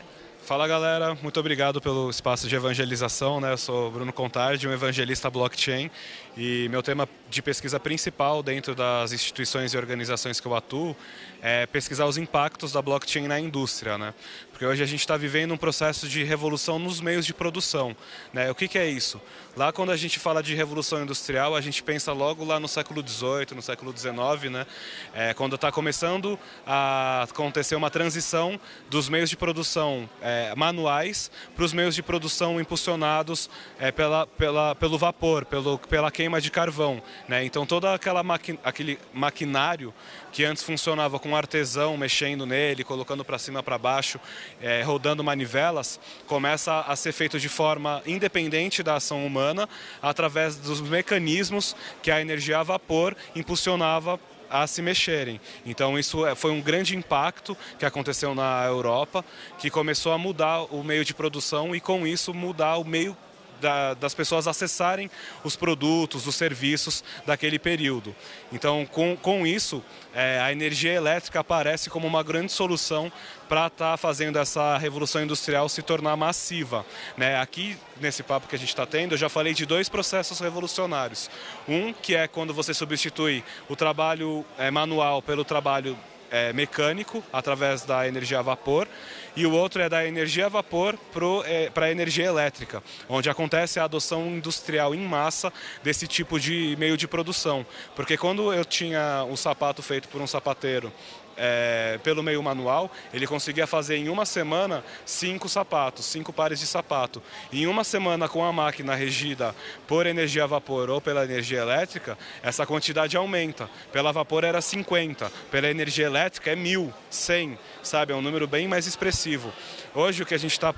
Fala 0.46 0.68
galera, 0.68 1.16
muito 1.23 1.40
obrigado 1.40 1.80
pelo 1.80 2.08
espaço 2.08 2.49
de 2.49 2.54
evangelização. 2.54 3.40
Né? 3.40 3.52
Eu 3.52 3.58
sou 3.58 3.90
Bruno 3.90 4.12
Contardi, 4.12 4.68
um 4.68 4.73
evangelista 4.73 5.28
blockchain 5.28 5.90
e 6.37 6.68
meu 6.68 6.85
tema 6.85 7.08
de 7.28 7.42
pesquisa 7.42 7.80
principal 7.80 8.44
dentro 8.44 8.73
das 8.73 9.11
instituições 9.11 9.75
e 9.75 9.76
organizações 9.76 10.38
que 10.38 10.46
eu 10.46 10.54
atuo 10.54 10.96
é 11.42 11.66
pesquisar 11.66 12.06
os 12.06 12.16
impactos 12.16 12.70
da 12.70 12.80
blockchain 12.80 13.26
na 13.26 13.40
indústria, 13.40 13.99
né? 13.99 14.14
Porque 14.56 14.64
hoje 14.64 14.82
a 14.82 14.86
gente 14.86 15.00
está 15.00 15.18
vivendo 15.18 15.52
um 15.52 15.56
processo 15.58 16.08
de 16.08 16.25
revolução 16.25 16.78
nos 16.78 16.98
meios 16.98 17.26
de 17.26 17.34
produção, 17.34 17.94
né? 18.32 18.50
O 18.50 18.54
que, 18.54 18.66
que 18.66 18.78
é 18.78 18.88
isso? 18.88 19.20
Lá 19.54 19.70
quando 19.70 19.92
a 19.92 19.96
gente 19.98 20.18
fala 20.18 20.42
de 20.42 20.54
revolução 20.54 21.02
industrial, 21.02 21.54
a 21.54 21.60
gente 21.60 21.82
pensa 21.82 22.10
logo 22.10 22.42
lá 22.42 22.58
no 22.58 22.66
século 22.66 23.06
XVIII, 23.06 23.54
no 23.54 23.60
século 23.60 23.94
XIX, 23.94 24.50
né? 24.50 24.66
É, 25.12 25.34
quando 25.34 25.56
está 25.56 25.70
começando 25.70 26.38
a 26.66 27.25
acontecer 27.25 27.76
uma 27.76 27.90
transição 27.90 28.58
dos 28.88 29.10
meios 29.10 29.28
de 29.28 29.36
produção 29.36 30.08
é, 30.22 30.54
manuais 30.54 31.30
para 31.54 31.64
os 31.64 31.75
meios 31.75 31.94
de 31.94 32.02
produção 32.02 32.58
impulsionados 32.58 33.50
é, 33.78 33.92
pela, 33.92 34.26
pela, 34.26 34.75
pelo 34.75 34.96
vapor, 34.96 35.44
pelo, 35.44 35.78
pela 35.80 36.10
queima 36.10 36.40
de 36.40 36.50
carvão. 36.50 37.02
Né? 37.28 37.44
Então 37.44 37.66
todo 37.66 37.88
aquela 37.88 38.22
maqui 38.22 38.58
aquele 38.64 38.98
maquinário 39.12 39.92
que 40.32 40.44
antes 40.44 40.62
funcionava 40.62 41.18
com 41.18 41.30
um 41.30 41.36
artesão 41.36 41.96
mexendo 41.96 42.44
nele, 42.44 42.84
colocando 42.84 43.25
para 43.25 43.38
cima 43.38 43.62
para 43.62 43.78
baixo, 43.78 44.20
é, 44.60 44.82
rodando 44.82 45.22
manivelas, 45.22 46.00
começa 46.26 46.80
a 46.80 46.96
ser 46.96 47.12
feito 47.12 47.38
de 47.38 47.48
forma 47.48 48.02
independente 48.06 48.82
da 48.82 48.96
ação 48.96 49.26
humana, 49.26 49.68
através 50.02 50.56
dos 50.56 50.80
mecanismos 50.80 51.76
que 52.02 52.10
a 52.10 52.20
energia 52.20 52.58
a 52.58 52.62
vapor 52.62 53.16
impulsionava 53.34 54.18
a 54.50 54.66
se 54.66 54.80
mexerem. 54.80 55.40
Então 55.64 55.98
isso 55.98 56.24
é, 56.26 56.34
foi 56.34 56.50
um 56.50 56.60
grande 56.60 56.96
impacto 56.96 57.56
que 57.78 57.84
aconteceu 57.84 58.34
na 58.34 58.64
Europa, 58.64 59.24
que 59.58 59.70
começou 59.70 60.12
a 60.12 60.18
mudar 60.18 60.62
o 60.72 60.82
meio 60.82 61.04
de 61.04 61.14
produção 61.14 61.74
e 61.74 61.80
com 61.80 62.06
isso 62.06 62.32
mudar 62.32 62.76
o 62.76 62.84
meio 62.84 63.16
da, 63.60 63.94
das 63.94 64.14
pessoas 64.14 64.46
acessarem 64.46 65.10
os 65.44 65.56
produtos, 65.56 66.26
os 66.26 66.34
serviços 66.34 67.02
daquele 67.26 67.58
período. 67.58 68.14
Então, 68.52 68.86
com, 68.86 69.16
com 69.16 69.46
isso, 69.46 69.82
é, 70.14 70.40
a 70.40 70.52
energia 70.52 70.92
elétrica 70.92 71.40
aparece 71.40 71.90
como 71.90 72.06
uma 72.06 72.22
grande 72.22 72.52
solução 72.52 73.10
para 73.48 73.66
estar 73.66 73.92
tá 73.92 73.96
fazendo 73.96 74.38
essa 74.38 74.76
revolução 74.76 75.22
industrial 75.22 75.68
se 75.68 75.82
tornar 75.82 76.16
massiva. 76.16 76.84
Né? 77.16 77.38
Aqui, 77.40 77.76
nesse 78.00 78.22
papo 78.22 78.48
que 78.48 78.56
a 78.56 78.58
gente 78.58 78.68
está 78.68 78.86
tendo, 78.86 79.12
eu 79.12 79.18
já 79.18 79.28
falei 79.28 79.54
de 79.54 79.66
dois 79.66 79.88
processos 79.88 80.40
revolucionários. 80.40 81.30
Um, 81.68 81.92
que 81.92 82.14
é 82.14 82.26
quando 82.26 82.52
você 82.52 82.75
substitui 82.75 83.44
o 83.68 83.76
trabalho 83.76 84.44
é, 84.58 84.70
manual 84.70 85.22
pelo 85.22 85.44
trabalho 85.44 85.96
é, 86.30 86.52
mecânico, 86.52 87.22
através 87.32 87.82
da 87.82 88.06
energia 88.06 88.38
a 88.38 88.42
vapor, 88.42 88.88
e 89.36 89.46
o 89.46 89.52
outro 89.52 89.82
é 89.82 89.88
da 89.88 90.06
energia 90.06 90.46
a 90.46 90.48
vapor 90.48 90.98
para 91.12 91.84
a 91.84 91.88
é, 91.88 91.92
energia 91.92 92.24
elétrica, 92.24 92.82
onde 93.08 93.28
acontece 93.28 93.78
a 93.78 93.84
adoção 93.84 94.26
industrial 94.28 94.94
em 94.94 95.00
massa 95.00 95.52
desse 95.84 96.06
tipo 96.06 96.40
de 96.40 96.74
meio 96.78 96.96
de 96.96 97.06
produção. 97.06 97.64
Porque 97.94 98.16
quando 98.16 98.52
eu 98.52 98.64
tinha 98.64 99.24
um 99.28 99.36
sapato 99.36 99.82
feito 99.82 100.08
por 100.08 100.20
um 100.22 100.26
sapateiro 100.26 100.90
é, 101.36 101.98
pelo 102.02 102.22
meio 102.22 102.42
manual, 102.42 102.90
ele 103.12 103.26
conseguia 103.26 103.66
fazer 103.66 103.96
em 103.96 104.08
uma 104.08 104.24
semana 104.24 104.82
cinco 105.04 105.48
sapatos, 105.48 106.06
cinco 106.06 106.32
pares 106.32 106.60
de 106.60 106.66
sapato. 106.66 107.22
Em 107.52 107.66
uma 107.66 107.84
semana 107.84 108.28
com 108.28 108.44
a 108.44 108.52
máquina 108.52 108.94
regida 108.94 109.54
por 109.86 110.06
energia 110.06 110.44
a 110.44 110.46
vapor 110.46 110.90
ou 110.90 111.00
pela 111.00 111.24
energia 111.24 111.60
elétrica, 111.60 112.16
essa 112.42 112.66
quantidade 112.66 113.16
aumenta. 113.16 113.68
Pela 113.92 114.12
vapor 114.12 114.44
era 114.44 114.60
50, 114.60 115.30
pela 115.50 115.68
energia 115.68 116.06
elétrica 116.06 116.50
é 116.50 116.56
mil, 116.56 116.92
100, 117.10 117.58
sabe? 117.82 118.12
É 118.12 118.16
um 118.16 118.22
número 118.22 118.46
bem 118.46 118.66
mais 118.66 118.86
expressivo. 118.86 119.52
Hoje 119.94 120.22
o 120.22 120.26
que 120.26 120.34
a 120.34 120.38
gente 120.38 120.52
está 120.52 120.74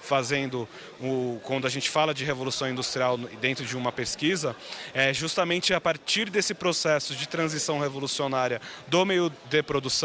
fazendo, 0.00 0.68
o, 1.00 1.40
quando 1.44 1.66
a 1.66 1.70
gente 1.70 1.90
fala 1.90 2.14
de 2.14 2.24
revolução 2.24 2.68
industrial 2.68 3.16
dentro 3.18 3.64
de 3.64 3.76
uma 3.76 3.92
pesquisa, 3.92 4.56
é 4.94 5.12
justamente 5.12 5.74
a 5.74 5.80
partir 5.80 6.30
desse 6.30 6.54
processo 6.54 7.14
de 7.14 7.28
transição 7.28 7.78
revolucionária 7.78 8.60
do 8.86 9.04
meio 9.04 9.30
de 9.48 9.62
produção 9.62 9.99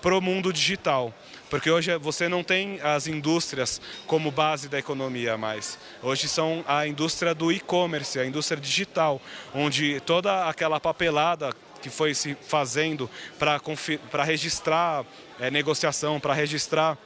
para 0.00 0.16
o 0.16 0.20
mundo 0.20 0.52
digital. 0.52 1.12
Porque 1.48 1.70
hoje 1.70 1.96
você 1.98 2.28
não 2.28 2.42
tem 2.42 2.80
as 2.80 3.06
indústrias 3.06 3.80
como 4.06 4.30
base 4.30 4.68
da 4.68 4.78
economia 4.78 5.36
mais. 5.36 5.78
Hoje 6.02 6.28
são 6.28 6.64
a 6.66 6.86
indústria 6.86 7.34
do 7.34 7.52
e-commerce, 7.52 8.18
a 8.18 8.26
indústria 8.26 8.60
digital, 8.60 9.20
onde 9.54 10.00
toda 10.00 10.48
aquela 10.48 10.80
papelada 10.80 11.52
que 11.80 11.88
foi 11.88 12.14
se 12.14 12.36
fazendo 12.48 13.08
para 13.38 14.24
registrar 14.24 15.04
é, 15.38 15.50
negociação, 15.50 16.18
para 16.18 16.34
registrar 16.34 16.98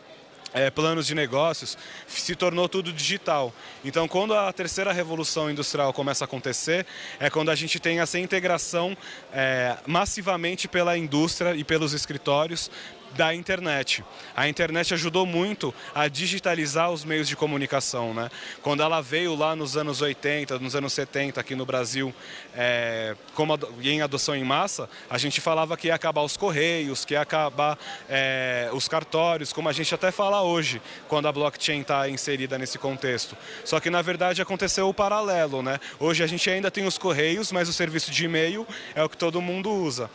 é, 0.53 0.71
planos 0.71 1.07
de 1.07 1.15
negócios, 1.15 1.77
se 2.07 2.35
tornou 2.35 2.69
tudo 2.69 2.93
digital. 2.93 3.53
Então, 3.85 4.07
quando 4.09 4.35
a 4.35 4.53
terceira 4.53 4.93
revolução 4.93 5.51
industrial 5.51 5.93
começa 5.93 6.25
a 6.25 6.27
acontecer, 6.27 6.87
é 7.19 7.31
quando 7.31 7.51
a 7.51 7.55
gente 7.55 7.79
tem 7.79 8.01
essa 8.01 8.19
integração 8.19 8.97
é, 9.33 9.77
massivamente 9.87 10.69
pela 10.69 10.97
indústria 10.97 11.55
e 11.55 11.65
pelos 11.65 11.93
escritórios, 11.93 12.71
da 13.13 13.35
internet. 13.35 14.05
A 14.37 14.49
internet 14.49 14.95
ajudou 14.95 15.27
muito 15.27 15.75
a 15.95 16.09
digitalizar 16.09 16.91
os 16.91 17.05
meios 17.05 17.29
de 17.29 17.37
comunicação. 17.37 18.15
Né? 18.15 18.31
Quando 18.63 18.83
ela 18.83 19.01
veio 19.01 19.35
lá 19.35 19.57
nos 19.57 19.77
anos 19.77 20.01
80, 20.01 20.59
nos 20.59 20.75
anos 20.75 20.93
70 20.93 21.41
aqui 21.41 21.55
no 21.55 21.67
Brasil, 21.67 22.15
é, 22.55 23.17
como 23.35 23.59
em 23.83 24.03
adoção 24.03 24.35
em 24.35 24.45
massa, 24.45 24.89
a 25.09 25.19
gente 25.19 25.41
falava 25.41 25.77
que 25.77 25.89
ia 25.89 25.95
acabar 25.95 26.23
os 26.23 26.37
correios, 26.37 27.05
que 27.05 27.15
ia 27.15 27.21
acabar 27.21 27.79
é, 28.09 28.71
os 28.73 28.89
cartórios, 28.89 29.53
como 29.53 29.69
a 29.69 29.73
gente 29.73 29.95
até 29.95 30.11
fala 30.11 30.43
hoje, 30.43 30.81
quando 31.09 31.27
a 31.27 31.33
blockchain 31.33 31.81
está 31.81 32.09
inserida 32.09 32.59
nesse 32.59 32.79
contexto. 32.79 33.37
Só 33.65 33.81
que 33.81 33.91
na 33.91 34.03
verdade 34.03 34.43
aconteceu 34.43 34.89
o 34.89 34.95
paralelo. 34.95 35.63
Né? 35.63 35.79
Hoje 35.99 36.23
a 36.23 36.27
gente 36.27 36.49
ainda 36.49 36.71
tem 36.71 36.87
os 36.87 36.99
correios, 36.99 37.53
mas 37.53 37.69
o 37.69 37.73
serviço 37.73 38.11
de 38.11 38.25
e-mail 38.25 38.67
é 38.95 39.03
o 39.03 39.09
que 39.09 39.17
todo 39.17 39.41
mundo 39.41 39.71
usa. 39.71 40.11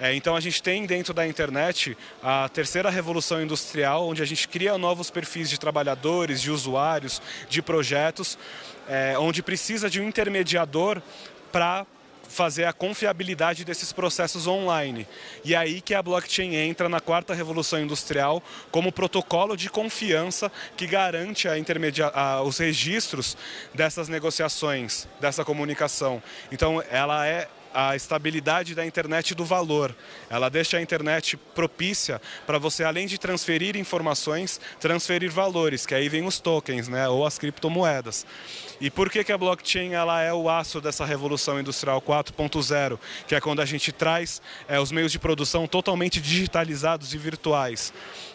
É, 0.00 0.14
então 0.14 0.34
a 0.34 0.40
gente 0.40 0.62
tem 0.62 0.86
dentro 0.86 1.12
da 1.12 1.26
internet 1.26 1.94
a 2.22 2.48
terceira 2.48 2.88
revolução 2.88 3.42
industrial, 3.42 4.08
onde 4.08 4.22
a 4.22 4.24
gente 4.24 4.48
cria 4.48 4.78
novos 4.78 5.10
perfis 5.10 5.50
de 5.50 5.60
trabalhadores, 5.60 6.40
de 6.40 6.50
usuários, 6.50 7.20
de 7.50 7.60
projetos, 7.60 8.38
é, 8.88 9.18
onde 9.18 9.42
precisa 9.42 9.90
de 9.90 10.00
um 10.00 10.08
intermediador 10.08 11.02
para 11.52 11.86
fazer 12.30 12.64
a 12.64 12.72
confiabilidade 12.72 13.64
desses 13.64 13.92
processos 13.92 14.46
online. 14.46 15.06
E 15.44 15.54
é 15.54 15.58
aí 15.58 15.80
que 15.80 15.94
a 15.94 16.02
blockchain 16.02 16.54
entra 16.54 16.88
na 16.88 17.00
quarta 17.00 17.34
revolução 17.34 17.80
industrial 17.80 18.42
como 18.70 18.92
protocolo 18.92 19.56
de 19.56 19.68
confiança 19.68 20.50
que 20.76 20.86
garante 20.86 21.48
a 21.48 21.58
a, 22.14 22.42
os 22.42 22.56
registros 22.56 23.36
dessas 23.74 24.08
negociações, 24.08 25.08
dessa 25.20 25.44
comunicação. 25.44 26.22
Então, 26.52 26.82
ela 26.88 27.26
é 27.26 27.48
a 27.72 27.94
estabilidade 27.94 28.74
da 28.74 28.84
internet 28.84 29.34
do 29.34 29.44
valor. 29.44 29.94
Ela 30.28 30.48
deixa 30.48 30.76
a 30.76 30.82
internet 30.82 31.36
propícia 31.36 32.20
para 32.46 32.58
você, 32.58 32.84
além 32.84 33.06
de 33.06 33.18
transferir 33.18 33.76
informações, 33.76 34.60
transferir 34.78 35.30
valores, 35.30 35.86
que 35.86 35.94
aí 35.94 36.08
vem 36.08 36.26
os 36.26 36.38
tokens, 36.38 36.88
né, 36.88 37.08
ou 37.08 37.26
as 37.26 37.38
criptomoedas. 37.38 38.26
E 38.80 38.90
por 38.90 39.10
que, 39.10 39.22
que 39.22 39.32
a 39.32 39.38
blockchain 39.38 39.92
ela 39.92 40.22
é 40.22 40.32
o 40.32 40.48
aço 40.48 40.80
dessa 40.80 41.04
revolução 41.04 41.60
industrial 41.60 42.00
4.0, 42.00 42.98
que 43.26 43.34
é 43.34 43.40
quando 43.40 43.60
a 43.60 43.66
gente 43.66 43.92
traz 43.92 44.40
é, 44.68 44.80
os 44.80 44.90
meios 44.90 45.12
de 45.12 45.18
produção 45.18 45.66
totalmente 45.66 46.20
digitalizados 46.20 47.12
e 47.12 47.18
virtuais? 47.18 47.92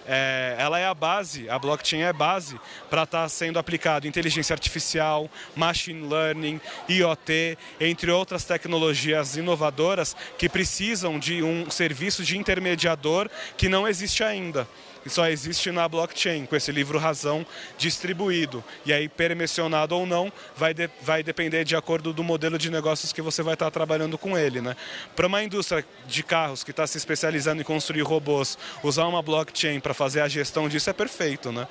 É, 0.08 0.56
ela 0.60 0.78
é 0.78 0.86
a 0.86 0.94
base, 0.94 1.50
a 1.50 1.58
blockchain 1.58 2.02
é 2.02 2.10
a 2.10 2.14
base 2.14 2.60
para 2.92 3.04
estar 3.04 3.24
tá 3.24 3.30
sendo 3.30 3.58
aplicado 3.58 4.08
inteligência 4.08 4.54
artificial, 4.54 5.28
machine 5.56 6.08
learning, 6.08 6.62
IoT, 6.88 7.58
entre 7.80 8.12
outras 8.12 8.44
tecnologias 8.44 9.25
inovadoras 9.36 10.16
que 10.38 10.48
precisam 10.48 11.18
de 11.18 11.42
um 11.42 11.70
serviço 11.70 12.24
de 12.24 12.38
intermediador 12.38 13.30
que 13.58 13.68
não 13.68 13.88
existe 13.88 14.24
ainda 14.24 14.68
e 15.06 15.10
só 15.10 15.28
existe 15.28 15.72
na 15.72 15.88
blockchain, 15.88 16.46
com 16.46 16.56
esse 16.56 16.72
livro 16.72 16.98
razão 16.98 17.46
distribuído. 17.78 18.64
E 18.86 18.92
aí, 18.92 19.08
permissionado 19.08 19.96
ou 19.96 20.06
não, 20.06 20.32
vai, 20.56 20.74
de, 20.74 20.90
vai 21.02 21.22
depender 21.22 21.64
de 21.64 21.76
acordo 21.76 22.12
do 22.12 22.24
modelo 22.24 22.58
de 22.58 22.72
negócios 22.72 23.14
que 23.14 23.22
você 23.22 23.44
vai 23.44 23.54
estar 23.54 23.70
trabalhando 23.70 24.18
com 24.18 24.38
ele. 24.38 24.62
Né? 24.62 24.76
Para 25.16 25.28
uma 25.28 25.44
indústria 25.44 25.86
de 26.08 26.24
carros 26.24 26.64
que 26.64 26.72
está 26.72 26.88
se 26.88 26.98
especializando 26.98 27.62
em 27.62 27.66
construir 27.66 28.02
robôs, 28.02 28.58
usar 28.82 29.06
uma 29.06 29.22
blockchain 29.22 29.80
para 29.80 29.94
fazer 29.94 30.22
a 30.22 30.28
gestão 30.28 30.68
disso 30.68 30.90
é 30.90 30.94
perfeito. 30.94 31.52
Né? 31.52 31.68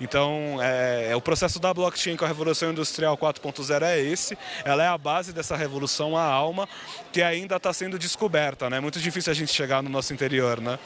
Então, 0.00 0.58
é, 0.60 1.08
é, 1.10 1.16
o 1.16 1.20
processo 1.20 1.58
da 1.58 1.72
blockchain 1.72 2.16
com 2.16 2.24
a 2.24 2.28
Revolução 2.28 2.70
Industrial 2.70 3.16
4.0 3.16 3.82
é 3.82 3.98
esse. 4.00 4.36
Ela 4.64 4.84
é 4.84 4.88
a 4.88 4.98
base 4.98 5.32
dessa 5.32 5.56
revolução, 5.56 6.16
a 6.16 6.22
alma, 6.22 6.68
que 7.12 7.22
ainda 7.22 7.56
está 7.56 7.72
sendo 7.72 7.98
descoberta. 7.98 8.66
É 8.66 8.70
né? 8.70 8.80
muito 8.80 9.00
difícil 9.00 9.30
a 9.30 9.34
gente 9.34 9.52
chegar 9.52 9.82
no 9.82 9.88
nosso 9.88 10.12
interior. 10.12 10.60
Né? 10.60 10.78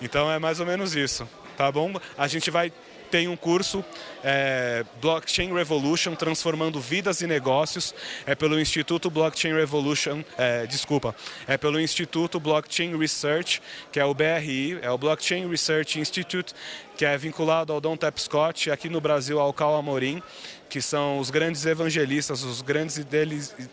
Então 0.00 0.30
é 0.30 0.38
mais 0.38 0.60
ou 0.60 0.66
menos 0.66 0.94
isso, 0.94 1.28
tá 1.56 1.70
bom? 1.70 1.94
A 2.16 2.26
gente 2.26 2.50
vai 2.50 2.72
tem 3.10 3.28
um 3.28 3.36
curso 3.36 3.84
é, 4.22 4.84
Blockchain 5.00 5.52
Revolution, 5.52 6.14
transformando 6.14 6.80
vidas 6.80 7.20
e 7.20 7.26
negócios, 7.26 7.94
é 8.26 8.34
pelo 8.34 8.58
Instituto 8.58 9.08
Blockchain 9.10 9.54
Revolution, 9.54 10.22
é, 10.36 10.66
desculpa, 10.66 11.14
é 11.46 11.56
pelo 11.56 11.80
Instituto 11.80 12.40
Blockchain 12.40 12.96
Research, 12.96 13.62
que 13.92 14.00
é 14.00 14.04
o 14.04 14.12
BRI, 14.12 14.78
é 14.82 14.90
o 14.90 14.98
Blockchain 14.98 15.48
Research 15.48 16.00
Institute, 16.00 16.52
que 16.96 17.04
é 17.04 17.16
vinculado 17.18 17.72
ao 17.72 17.80
Don 17.80 17.96
Tapscott, 17.96 18.70
aqui 18.70 18.88
no 18.88 19.00
Brasil 19.00 19.38
ao 19.38 19.52
Cal 19.52 19.76
Amorim, 19.76 20.22
que 20.68 20.80
são 20.80 21.18
os 21.18 21.30
grandes 21.30 21.64
evangelistas, 21.66 22.42
os 22.42 22.62
grandes 22.62 22.98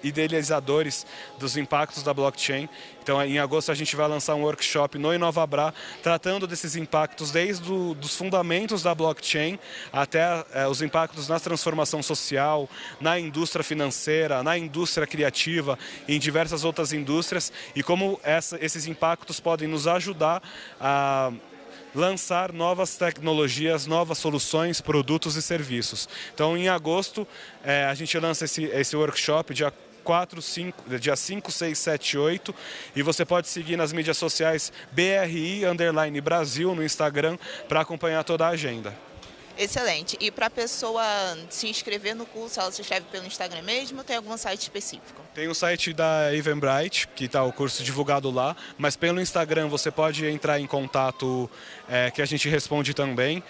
idealizadores 0.03 1.05
dos 1.39 1.55
impactos 1.57 2.03
da 2.03 2.13
blockchain. 2.13 2.69
Então, 3.01 3.21
em 3.23 3.39
agosto, 3.39 3.71
a 3.71 3.75
gente 3.75 3.95
vai 3.95 4.07
lançar 4.07 4.35
um 4.35 4.43
workshop 4.43 4.97
no 4.97 5.13
InovaBra, 5.13 5.73
tratando 6.03 6.45
desses 6.45 6.75
impactos 6.75 7.31
desde 7.31 7.71
os 7.71 8.15
fundamentos 8.15 8.83
da 8.83 8.93
blockchain 8.93 9.57
até 9.91 10.45
é, 10.53 10.67
os 10.67 10.81
impactos 10.81 11.27
na 11.27 11.39
transformação 11.39 12.03
social, 12.03 12.69
na 12.99 13.19
indústria 13.19 13.63
financeira, 13.63 14.43
na 14.43 14.57
indústria 14.57 15.07
criativa, 15.07 15.79
em 16.07 16.19
diversas 16.19 16.63
outras 16.63 16.93
indústrias, 16.93 17.51
e 17.75 17.81
como 17.81 18.19
essa, 18.21 18.57
esses 18.63 18.85
impactos 18.85 19.39
podem 19.39 19.67
nos 19.67 19.87
ajudar 19.87 20.43
a 20.79 21.31
lançar 21.93 22.51
novas 22.51 22.95
tecnologias, 22.95 23.85
novas 23.85 24.17
soluções, 24.17 24.81
produtos 24.81 25.35
e 25.35 25.41
serviços. 25.41 26.07
Então, 26.33 26.57
em 26.57 26.69
agosto, 26.69 27.27
é, 27.63 27.85
a 27.85 27.93
gente 27.93 28.17
lança 28.17 28.45
esse, 28.45 28.63
esse 28.65 28.95
workshop, 28.95 29.53
dia 29.53 29.71
4, 30.03 30.41
5, 30.41 30.99
dia 30.99 31.15
5, 31.15 31.51
6, 31.51 31.77
7, 31.77 32.17
8. 32.17 32.55
E 32.95 33.01
você 33.01 33.25
pode 33.25 33.47
seguir 33.47 33.77
nas 33.77 33.93
mídias 33.93 34.17
sociais 34.17 34.71
BRI 34.91 35.65
Brasil 36.21 36.75
no 36.75 36.83
Instagram 36.83 37.37
para 37.67 37.81
acompanhar 37.81 38.23
toda 38.23 38.45
a 38.45 38.49
agenda. 38.49 38.93
Excelente. 39.57 40.17
E 40.19 40.31
para 40.31 40.47
a 40.47 40.49
pessoa 40.49 41.03
se 41.49 41.67
inscrever 41.67 42.15
no 42.15 42.25
curso, 42.25 42.59
ela 42.59 42.71
se 42.71 42.81
inscreve 42.81 43.05
pelo 43.11 43.25
Instagram 43.25 43.61
mesmo 43.61 43.99
ou 43.99 44.03
tem 44.03 44.15
algum 44.15 44.35
site 44.35 44.61
específico? 44.61 45.21
Tem 45.33 45.47
o 45.47 45.53
site 45.53 45.93
da 45.93 46.33
Eventbrite, 46.33 47.07
que 47.15 47.25
está 47.25 47.43
o 47.43 47.53
curso 47.53 47.83
divulgado 47.83 48.29
lá, 48.31 48.55
mas 48.77 48.95
pelo 48.95 49.21
Instagram 49.21 49.67
você 49.67 49.91
pode 49.91 50.25
entrar 50.25 50.59
em 50.59 50.67
contato, 50.67 51.49
é, 51.87 52.11
que 52.11 52.21
a 52.21 52.25
gente 52.25 52.47
responde 52.49 52.93
também. 52.93 53.43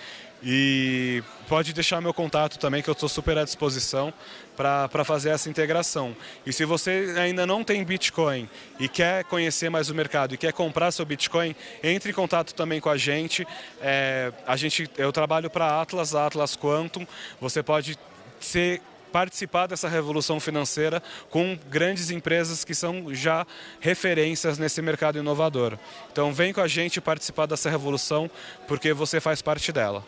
E 0.46 1.24
pode 1.48 1.72
deixar 1.72 2.02
meu 2.02 2.14
contato 2.14 2.60
também, 2.60 2.82
que 2.82 2.90
eu 2.90 2.94
estou 2.94 3.08
super 3.08 3.38
à 3.38 3.46
disposição 3.46 4.14
para 4.58 5.06
fazer 5.06 5.30
essa 5.30 5.50
integração. 5.50 6.16
E 6.46 6.52
se 6.52 6.66
você 6.66 7.16
ainda 7.18 7.46
não 7.46 7.64
tem 7.64 7.84
Bitcoin 7.84 8.50
e 8.78 8.90
quer 8.90 9.24
conhecer 9.24 9.70
mais 9.70 9.90
o 9.90 9.96
mercado 9.96 10.34
e 10.34 10.38
quer 10.38 10.52
comprar 10.52 10.92
seu 10.92 11.06
Bitcoin, 11.06 11.56
entre 11.82 12.12
em 12.12 12.14
contato 12.14 12.54
também 12.54 12.82
com 12.82 12.90
a 12.90 12.98
gente. 12.98 13.48
É, 13.82 14.34
a 14.46 14.56
gente 14.58 14.90
eu 14.98 15.12
trabalho 15.12 15.50
para 15.50 15.82
Atlas, 15.82 16.14
Atlas 16.14 16.58
Quantum. 16.58 17.08
Você 17.40 17.64
pode 17.64 17.98
ser 18.40 18.82
participar 19.14 19.68
dessa 19.68 19.88
revolução 19.88 20.40
financeira 20.40 21.02
com 21.30 21.58
grandes 21.70 22.10
empresas 22.10 22.66
que 22.66 22.74
são 22.74 23.14
já 23.14 23.46
referências 23.80 24.58
nesse 24.58 24.82
mercado 24.82 25.20
inovador. 25.20 25.78
Então 26.12 26.34
vem 26.34 26.52
com 26.52 26.62
a 26.62 26.68
gente 26.68 27.00
participar 27.00 27.46
dessa 27.46 27.70
revolução 27.70 28.30
porque 28.68 28.92
você 28.92 29.22
faz 29.22 29.42
parte 29.42 29.72
dela. 29.72 30.04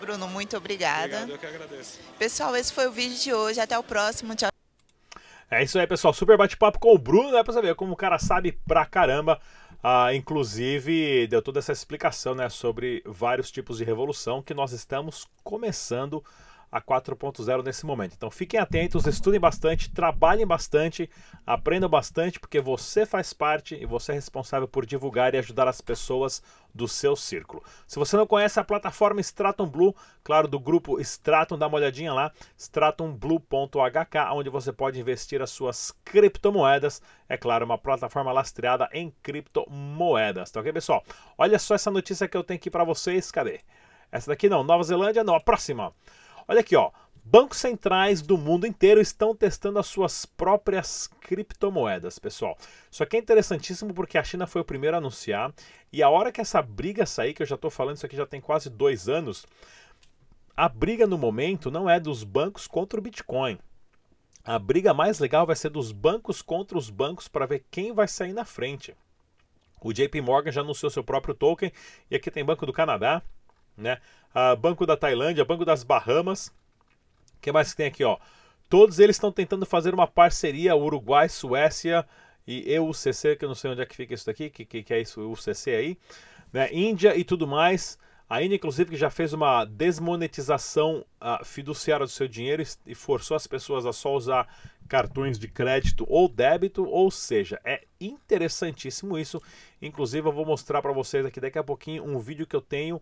Bruno, 0.00 0.28
muito 0.28 0.56
obrigada. 0.56 1.22
Obrigado, 1.22 1.30
eu 1.30 1.38
que 1.38 1.46
agradeço. 1.46 2.00
Pessoal, 2.18 2.54
esse 2.56 2.72
foi 2.72 2.86
o 2.86 2.92
vídeo 2.92 3.18
de 3.18 3.32
hoje. 3.32 3.60
Até 3.60 3.78
o 3.78 3.82
próximo. 3.82 4.34
Tchau. 4.34 4.50
É 5.50 5.62
isso 5.62 5.78
aí, 5.78 5.86
pessoal. 5.86 6.12
Super 6.14 6.36
bate-papo 6.36 6.78
com 6.78 6.94
o 6.94 6.98
Bruno, 6.98 7.32
né? 7.32 7.42
Pra 7.42 7.52
saber 7.52 7.74
como 7.74 7.92
o 7.92 7.96
cara 7.96 8.18
sabe 8.18 8.52
pra 8.66 8.86
caramba. 8.86 9.40
Ah, 9.86 10.14
inclusive, 10.14 11.26
deu 11.26 11.42
toda 11.42 11.58
essa 11.58 11.70
explicação 11.70 12.34
né, 12.34 12.48
sobre 12.48 13.02
vários 13.04 13.50
tipos 13.50 13.76
de 13.76 13.84
revolução 13.84 14.42
que 14.42 14.54
nós 14.54 14.72
estamos 14.72 15.28
começando 15.42 16.24
a 16.24 16.24
4.0 16.80 17.62
nesse 17.62 17.86
momento. 17.86 18.14
Então 18.16 18.30
fiquem 18.30 18.58
atentos, 18.58 19.06
estudem 19.06 19.38
bastante, 19.38 19.90
trabalhem 19.90 20.46
bastante, 20.46 21.08
aprendam 21.46 21.88
bastante, 21.88 22.40
porque 22.40 22.60
você 22.60 23.06
faz 23.06 23.32
parte 23.32 23.74
e 23.74 23.86
você 23.86 24.12
é 24.12 24.14
responsável 24.14 24.66
por 24.66 24.84
divulgar 24.84 25.34
e 25.34 25.38
ajudar 25.38 25.68
as 25.68 25.80
pessoas 25.80 26.42
do 26.74 26.88
seu 26.88 27.14
círculo. 27.14 27.62
Se 27.86 27.98
você 27.98 28.16
não 28.16 28.26
conhece 28.26 28.58
a 28.58 28.64
plataforma 28.64 29.20
Stratum 29.20 29.66
Blue, 29.66 29.94
claro, 30.24 30.48
do 30.48 30.58
grupo 30.58 31.00
Stratum, 31.00 31.56
dá 31.56 31.68
uma 31.68 31.76
olhadinha 31.76 32.12
lá, 32.12 32.32
stratumblue.hk, 32.58 34.18
onde 34.32 34.50
você 34.50 34.72
pode 34.72 34.98
investir 34.98 35.40
as 35.40 35.50
suas 35.50 35.92
criptomoedas. 36.04 37.00
É 37.28 37.36
claro, 37.36 37.64
uma 37.64 37.78
plataforma 37.78 38.32
lastreada 38.32 38.88
em 38.92 39.14
criptomoedas, 39.22 40.50
tá 40.50 40.60
ok, 40.60 40.72
pessoal? 40.72 41.04
Olha 41.38 41.58
só 41.58 41.76
essa 41.76 41.90
notícia 41.90 42.26
que 42.26 42.36
eu 42.36 42.42
tenho 42.42 42.58
aqui 42.58 42.70
para 42.70 42.82
vocês, 42.82 43.30
cadê? 43.30 43.60
Essa 44.10 44.30
daqui 44.30 44.48
não, 44.48 44.62
Nova 44.64 44.82
Zelândia 44.82 45.24
não, 45.24 45.34
a 45.34 45.40
próxima. 45.40 45.92
Olha 46.46 46.60
aqui, 46.60 46.76
ó. 46.76 46.90
Bancos 47.26 47.56
centrais 47.56 48.20
do 48.20 48.36
mundo 48.36 48.66
inteiro 48.66 49.00
estão 49.00 49.34
testando 49.34 49.78
as 49.78 49.86
suas 49.86 50.26
próprias 50.26 51.08
criptomoedas, 51.22 52.18
pessoal. 52.18 52.56
Isso 52.90 53.02
aqui 53.02 53.16
é 53.16 53.20
interessantíssimo 53.20 53.94
porque 53.94 54.18
a 54.18 54.22
China 54.22 54.46
foi 54.46 54.60
o 54.60 54.64
primeiro 54.64 54.94
a 54.94 54.98
anunciar 54.98 55.50
e 55.90 56.02
a 56.02 56.10
hora 56.10 56.30
que 56.30 56.42
essa 56.42 56.60
briga 56.60 57.06
sair, 57.06 57.32
que 57.32 57.42
eu 57.42 57.46
já 57.46 57.54
estou 57.54 57.70
falando 57.70 57.96
isso 57.96 58.04
aqui 58.04 58.14
já 58.14 58.26
tem 58.26 58.42
quase 58.42 58.68
dois 58.68 59.08
anos, 59.08 59.46
a 60.54 60.68
briga 60.68 61.06
no 61.06 61.16
momento 61.16 61.70
não 61.70 61.88
é 61.88 61.98
dos 61.98 62.22
bancos 62.24 62.66
contra 62.66 63.00
o 63.00 63.02
Bitcoin. 63.02 63.58
A 64.44 64.58
briga 64.58 64.92
mais 64.92 65.18
legal 65.18 65.46
vai 65.46 65.56
ser 65.56 65.70
dos 65.70 65.92
bancos 65.92 66.42
contra 66.42 66.76
os 66.76 66.90
bancos 66.90 67.26
para 67.26 67.46
ver 67.46 67.64
quem 67.70 67.94
vai 67.94 68.06
sair 68.06 68.34
na 68.34 68.44
frente. 68.44 68.94
O 69.80 69.92
JP 69.92 70.20
Morgan 70.20 70.52
já 70.52 70.60
anunciou 70.60 70.90
seu 70.90 71.02
próprio 71.02 71.34
token 71.34 71.72
e 72.10 72.16
aqui 72.16 72.30
tem 72.30 72.44
Banco 72.44 72.66
do 72.66 72.72
Canadá, 72.72 73.22
né? 73.76 73.98
Uh, 74.34 74.56
Banco 74.56 74.84
da 74.86 74.96
Tailândia, 74.96 75.44
Banco 75.44 75.64
das 75.64 75.82
Bahamas. 75.82 76.48
O 76.48 77.40
que 77.40 77.52
mais 77.52 77.70
que 77.70 77.76
tem 77.76 77.86
aqui, 77.86 78.04
ó? 78.04 78.18
Todos 78.68 78.98
eles 78.98 79.16
estão 79.16 79.30
tentando 79.30 79.66
fazer 79.66 79.94
uma 79.94 80.06
parceria, 80.06 80.74
Uruguai, 80.74 81.28
Suécia 81.28 82.04
e 82.46 82.72
EUCC, 82.72 83.36
que 83.36 83.44
eu 83.44 83.48
não 83.48 83.54
sei 83.54 83.70
onde 83.70 83.82
é 83.82 83.86
que 83.86 83.94
fica 83.94 84.14
isso 84.14 84.26
daqui, 84.26 84.50
que, 84.50 84.64
que, 84.64 84.82
que 84.82 84.94
é 84.94 85.00
isso, 85.00 85.20
UCC 85.20 85.70
aí, 85.70 85.98
né? 86.52 86.68
Índia 86.72 87.16
e 87.16 87.24
tudo 87.24 87.46
mais. 87.46 87.98
A 88.28 88.42
Índia, 88.42 88.56
inclusive, 88.56 88.90
que 88.90 88.96
já 88.96 89.10
fez 89.10 89.32
uma 89.32 89.64
desmonetização 89.64 91.04
uh, 91.20 91.44
fiduciária 91.44 92.06
do 92.06 92.10
seu 92.10 92.26
dinheiro 92.26 92.62
e 92.86 92.94
forçou 92.94 93.36
as 93.36 93.46
pessoas 93.46 93.84
a 93.84 93.92
só 93.92 94.14
usar 94.14 94.48
cartões 94.88 95.38
de 95.38 95.46
crédito 95.46 96.06
ou 96.08 96.28
débito, 96.28 96.84
ou 96.84 97.10
seja, 97.10 97.60
é 97.64 97.84
interessantíssimo 98.00 99.18
isso. 99.18 99.42
Inclusive, 99.80 100.26
eu 100.26 100.32
vou 100.32 100.46
mostrar 100.46 100.80
para 100.80 100.92
vocês 100.92 101.24
aqui 101.24 101.38
daqui 101.38 101.58
a 101.58 101.64
pouquinho 101.64 102.04
um 102.04 102.18
vídeo 102.18 102.46
que 102.46 102.56
eu 102.56 102.62
tenho 102.62 103.00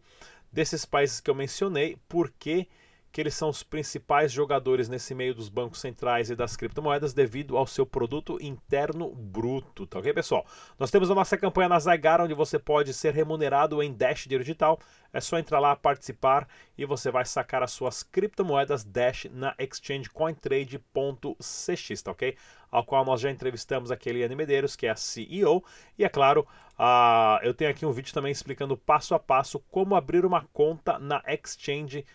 desses 0.52 0.84
países 0.84 1.20
que 1.20 1.30
eu 1.30 1.34
mencionei, 1.34 1.96
porque 2.08 2.68
que 3.12 3.20
eles 3.20 3.34
são 3.34 3.50
os 3.50 3.62
principais 3.62 4.32
jogadores 4.32 4.88
nesse 4.88 5.14
meio 5.14 5.34
dos 5.34 5.50
bancos 5.50 5.80
centrais 5.80 6.30
e 6.30 6.34
das 6.34 6.56
criptomoedas 6.56 7.12
devido 7.12 7.58
ao 7.58 7.66
seu 7.66 7.84
produto 7.84 8.38
interno 8.40 9.14
bruto, 9.14 9.86
tá 9.86 9.98
ok, 9.98 10.14
pessoal? 10.14 10.46
Nós 10.78 10.90
temos 10.90 11.10
a 11.10 11.14
nossa 11.14 11.36
campanha 11.36 11.68
na 11.68 11.78
Zygar, 11.78 12.22
onde 12.22 12.32
você 12.32 12.58
pode 12.58 12.94
ser 12.94 13.12
remunerado 13.12 13.82
em 13.82 13.92
Dash 13.92 14.22
Dinheiro 14.22 14.42
Digital. 14.42 14.80
É 15.12 15.20
só 15.20 15.38
entrar 15.38 15.60
lá, 15.60 15.76
participar 15.76 16.48
e 16.76 16.86
você 16.86 17.10
vai 17.10 17.26
sacar 17.26 17.62
as 17.62 17.72
suas 17.72 18.02
criptomoedas 18.02 18.82
Dash 18.82 19.26
na 19.30 19.54
exchange 19.58 20.08
cointrade.cx, 20.08 22.02
tá 22.02 22.12
ok? 22.12 22.34
Ao 22.70 22.82
qual 22.82 23.04
nós 23.04 23.20
já 23.20 23.30
entrevistamos 23.30 23.90
aquele 23.90 24.20
Eliane 24.20 24.34
Medeiros, 24.34 24.74
que 24.74 24.86
é 24.86 24.90
a 24.90 24.96
CEO, 24.96 25.62
e 25.98 26.04
é 26.04 26.08
claro, 26.08 26.48
eu 27.42 27.52
tenho 27.52 27.70
aqui 27.70 27.84
um 27.84 27.92
vídeo 27.92 28.14
também 28.14 28.32
explicando 28.32 28.74
passo 28.74 29.14
a 29.14 29.18
passo 29.18 29.60
como 29.70 29.94
abrir 29.94 30.24
uma 30.24 30.46
conta 30.54 30.98
na 30.98 31.22
exchange 31.26 32.06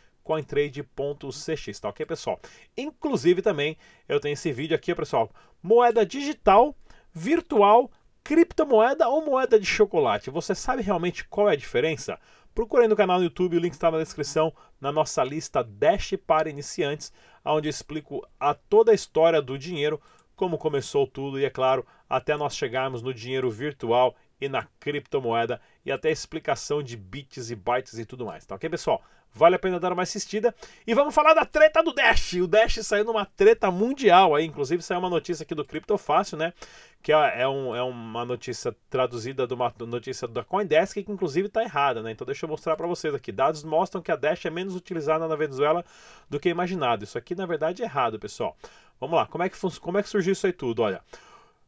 tá 1.82 1.90
ok, 1.90 2.06
pessoal? 2.06 2.40
Inclusive 2.76 3.42
também 3.42 3.78
eu 4.08 4.20
tenho 4.20 4.34
esse 4.34 4.52
vídeo 4.52 4.76
aqui, 4.76 4.94
pessoal, 4.94 5.32
moeda 5.62 6.06
digital, 6.06 6.76
virtual, 7.14 7.90
criptomoeda 8.24 9.08
ou 9.08 9.26
moeda 9.26 9.60
de 9.60 9.66
chocolate. 9.66 10.30
Você 10.30 10.54
sabe 10.54 10.82
realmente 10.82 11.26
qual 11.28 11.50
é 11.50 11.54
a 11.54 11.58
diferença? 11.58 12.20
Procure 12.54 12.82
aí 12.84 12.88
no 12.88 12.96
canal 12.96 13.20
no 13.20 13.24
YouTube, 13.24 13.56
o 13.56 13.60
link 13.60 13.74
está 13.74 13.92
na 13.92 14.00
descrição, 14.00 14.52
na 14.82 14.92
nossa 14.92 15.24
lista 15.24 15.64
Dash 15.64 16.14
para 16.26 16.50
iniciantes, 16.50 17.14
onde 17.46 17.68
eu 17.68 17.70
explico 17.70 18.28
a 18.40 18.54
toda 18.54 18.92
a 18.92 18.96
história 18.96 19.42
do 19.42 19.58
dinheiro, 19.58 20.02
como 20.36 20.58
começou 20.58 21.08
tudo 21.08 21.40
e, 21.40 21.46
é 21.46 21.50
claro, 21.50 21.86
até 22.10 22.36
nós 22.36 22.56
chegarmos 22.56 23.02
no 23.02 23.14
dinheiro 23.14 23.50
virtual 23.50 24.16
e 24.42 24.50
na 24.50 24.68
criptomoeda 24.80 25.62
e 25.86 25.92
até 25.92 26.12
explicação 26.12 26.82
de 26.84 26.98
bits 26.98 27.50
e 27.50 27.56
bytes 27.56 27.98
e 27.98 28.06
tudo 28.06 28.26
mais, 28.26 28.46
tá 28.46 28.56
ok, 28.56 28.70
pessoal? 28.70 29.02
Vale 29.38 29.56
a 29.56 29.60
pena 29.60 29.80
dar 29.80 29.94
uma 29.94 30.04
assistida. 30.04 30.54
E 30.86 30.94
vamos 30.94 31.14
falar 31.14 31.34
da 31.34 31.46
treta 31.46 31.84
do 31.84 31.94
Dash. 31.94 32.34
O 32.34 32.48
Dash 32.48 32.80
saiu 32.84 33.06
numa 33.06 33.26
treta 33.26 33.70
mundial 33.70 34.36
aí. 34.36 34.46
Inclusive 34.46 34.82
saiu 34.82 35.00
uma 35.00 35.10
notícia 35.10 35.44
aqui 35.44 35.54
do 35.54 35.64
Criptofácil, 35.64 36.38
né? 36.38 36.54
Que 37.02 37.14
é, 37.14 37.42
é, 37.42 37.48
um, 37.48 37.76
é 37.76 37.82
uma 37.82 38.26
notícia 38.26 38.76
traduzida 38.90 39.46
de 39.46 39.54
uma 39.54 39.74
notícia 39.80 40.28
da 40.28 40.44
Coindesk 40.44 40.96
que 40.96 41.12
inclusive 41.12 41.48
está 41.48 41.62
errada, 41.62 42.02
né? 42.02 42.12
Então 42.12 42.26
deixa 42.26 42.46
eu 42.46 42.50
mostrar 42.50 42.76
para 42.76 42.88
vocês 42.88 43.14
aqui. 43.14 43.32
Dados 43.32 43.64
mostram 43.64 44.02
que 44.02 44.12
a 44.12 44.16
Dash 44.16 44.46
é 44.46 44.50
menos 44.50 44.76
utilizada 44.76 45.28
na 45.28 45.36
Venezuela 45.36 45.86
do 46.30 46.40
que 46.40 46.50
imaginado. 46.50 47.04
Isso 47.04 47.18
aqui 47.18 47.36
na 47.36 47.46
verdade 47.46 47.84
é 47.84 47.86
errado, 47.86 48.20
pessoal. 48.20 48.58
Vamos 49.00 49.16
lá. 49.16 49.28
Como 49.28 49.44
é 49.44 49.50
que, 49.50 49.58
como 49.80 49.98
é 50.00 50.04
que 50.04 50.10
surgiu 50.10 50.34
isso 50.34 50.48
aí 50.48 50.54
tudo? 50.54 50.82
Olha. 50.82 51.02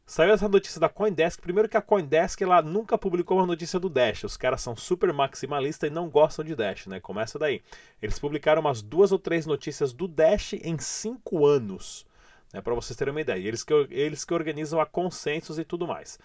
Saiu 0.10 0.34
essa 0.34 0.50
notícia 0.50 0.82
da 0.82 0.90
Coindesk. 0.90 1.40
Primeiro 1.40 1.70
que 1.70 1.78
a 1.78 1.84
Coindesk 1.84 2.42
ela 2.42 2.64
nunca 2.64 2.98
publicou 2.98 3.38
uma 3.38 3.46
notícia 3.46 3.80
do 3.80 3.88
Dash. 3.88 4.24
Os 4.24 4.36
caras 4.36 4.60
são 4.60 4.76
super 4.76 5.14
maximalistas 5.14 5.88
e 5.88 5.94
não 5.94 6.10
gostam 6.10 6.44
de 6.44 6.56
Dash, 6.56 6.88
né? 6.88 7.00
Começa 7.00 7.38
daí. 7.38 7.62
Eles 8.02 8.18
publicaram 8.18 8.60
umas 8.60 8.82
duas 8.82 9.12
ou 9.12 9.20
três 9.20 9.46
notícias 9.46 9.94
do 9.94 10.08
Dash 10.08 10.54
em 10.54 10.80
cinco 10.80 11.46
anos. 11.46 12.08
Né, 12.52 12.60
para 12.60 12.74
vocês 12.74 12.98
terem 12.98 13.12
uma 13.12 13.22
ideia. 13.22 13.48
Eles 13.48 13.64
que, 13.64 13.72
eles 13.92 14.26
que 14.26 14.34
organizam 14.34 14.82
a 14.82 14.86
consensos 14.88 15.60
e 15.60 15.64
tudo 15.64 15.86
mais. 15.86 16.18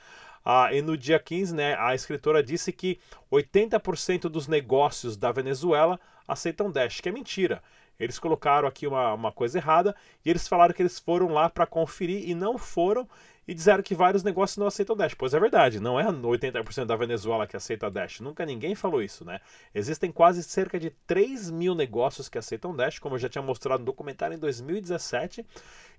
Ah, 0.42 0.72
e 0.72 0.80
no 0.80 0.96
dia 0.96 1.18
15, 1.18 1.54
né, 1.54 1.76
a 1.78 1.94
escritora 1.94 2.42
disse 2.42 2.72
que 2.72 2.98
80% 3.30 4.30
dos 4.30 4.48
negócios 4.48 5.14
da 5.14 5.30
Venezuela 5.30 6.00
aceitam 6.26 6.70
Dash, 6.70 7.02
que 7.02 7.10
é 7.10 7.12
mentira. 7.12 7.62
Eles 7.98 8.18
colocaram 8.18 8.66
aqui 8.66 8.86
uma, 8.86 9.14
uma 9.14 9.32
coisa 9.32 9.58
errada 9.58 9.94
e 10.24 10.30
eles 10.30 10.48
falaram 10.48 10.74
que 10.74 10.82
eles 10.82 10.98
foram 10.98 11.28
lá 11.28 11.48
para 11.48 11.66
conferir 11.66 12.28
e 12.28 12.34
não 12.34 12.58
foram 12.58 13.08
e 13.46 13.54
disseram 13.54 13.82
que 13.82 13.94
vários 13.94 14.22
negócios 14.22 14.56
não 14.56 14.66
aceitam 14.66 14.96
Dash. 14.96 15.14
Pois 15.14 15.34
é 15.34 15.40
verdade, 15.40 15.78
não 15.78 16.00
é 16.00 16.04
80% 16.04 16.86
da 16.86 16.96
Venezuela 16.96 17.46
que 17.46 17.56
aceita 17.56 17.90
Dash. 17.90 18.20
Nunca 18.20 18.44
ninguém 18.46 18.74
falou 18.74 19.02
isso, 19.02 19.24
né? 19.24 19.40
Existem 19.74 20.10
quase 20.10 20.42
cerca 20.42 20.80
de 20.80 20.90
3 21.06 21.50
mil 21.50 21.74
negócios 21.74 22.28
que 22.28 22.38
aceitam 22.38 22.74
Dash, 22.74 22.98
como 22.98 23.14
eu 23.14 23.18
já 23.18 23.28
tinha 23.28 23.42
mostrado 23.42 23.80
no 23.80 23.86
documentário 23.86 24.34
em 24.34 24.38
2017. 24.38 25.46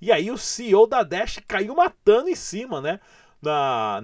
E 0.01 0.11
aí 0.11 0.31
o 0.31 0.37
CEO 0.37 0.87
da 0.87 1.03
Dash 1.03 1.39
caiu 1.47 1.75
matando 1.75 2.29
em 2.29 2.35
cima, 2.35 2.81
né? 2.81 2.99
Na. 3.41 4.01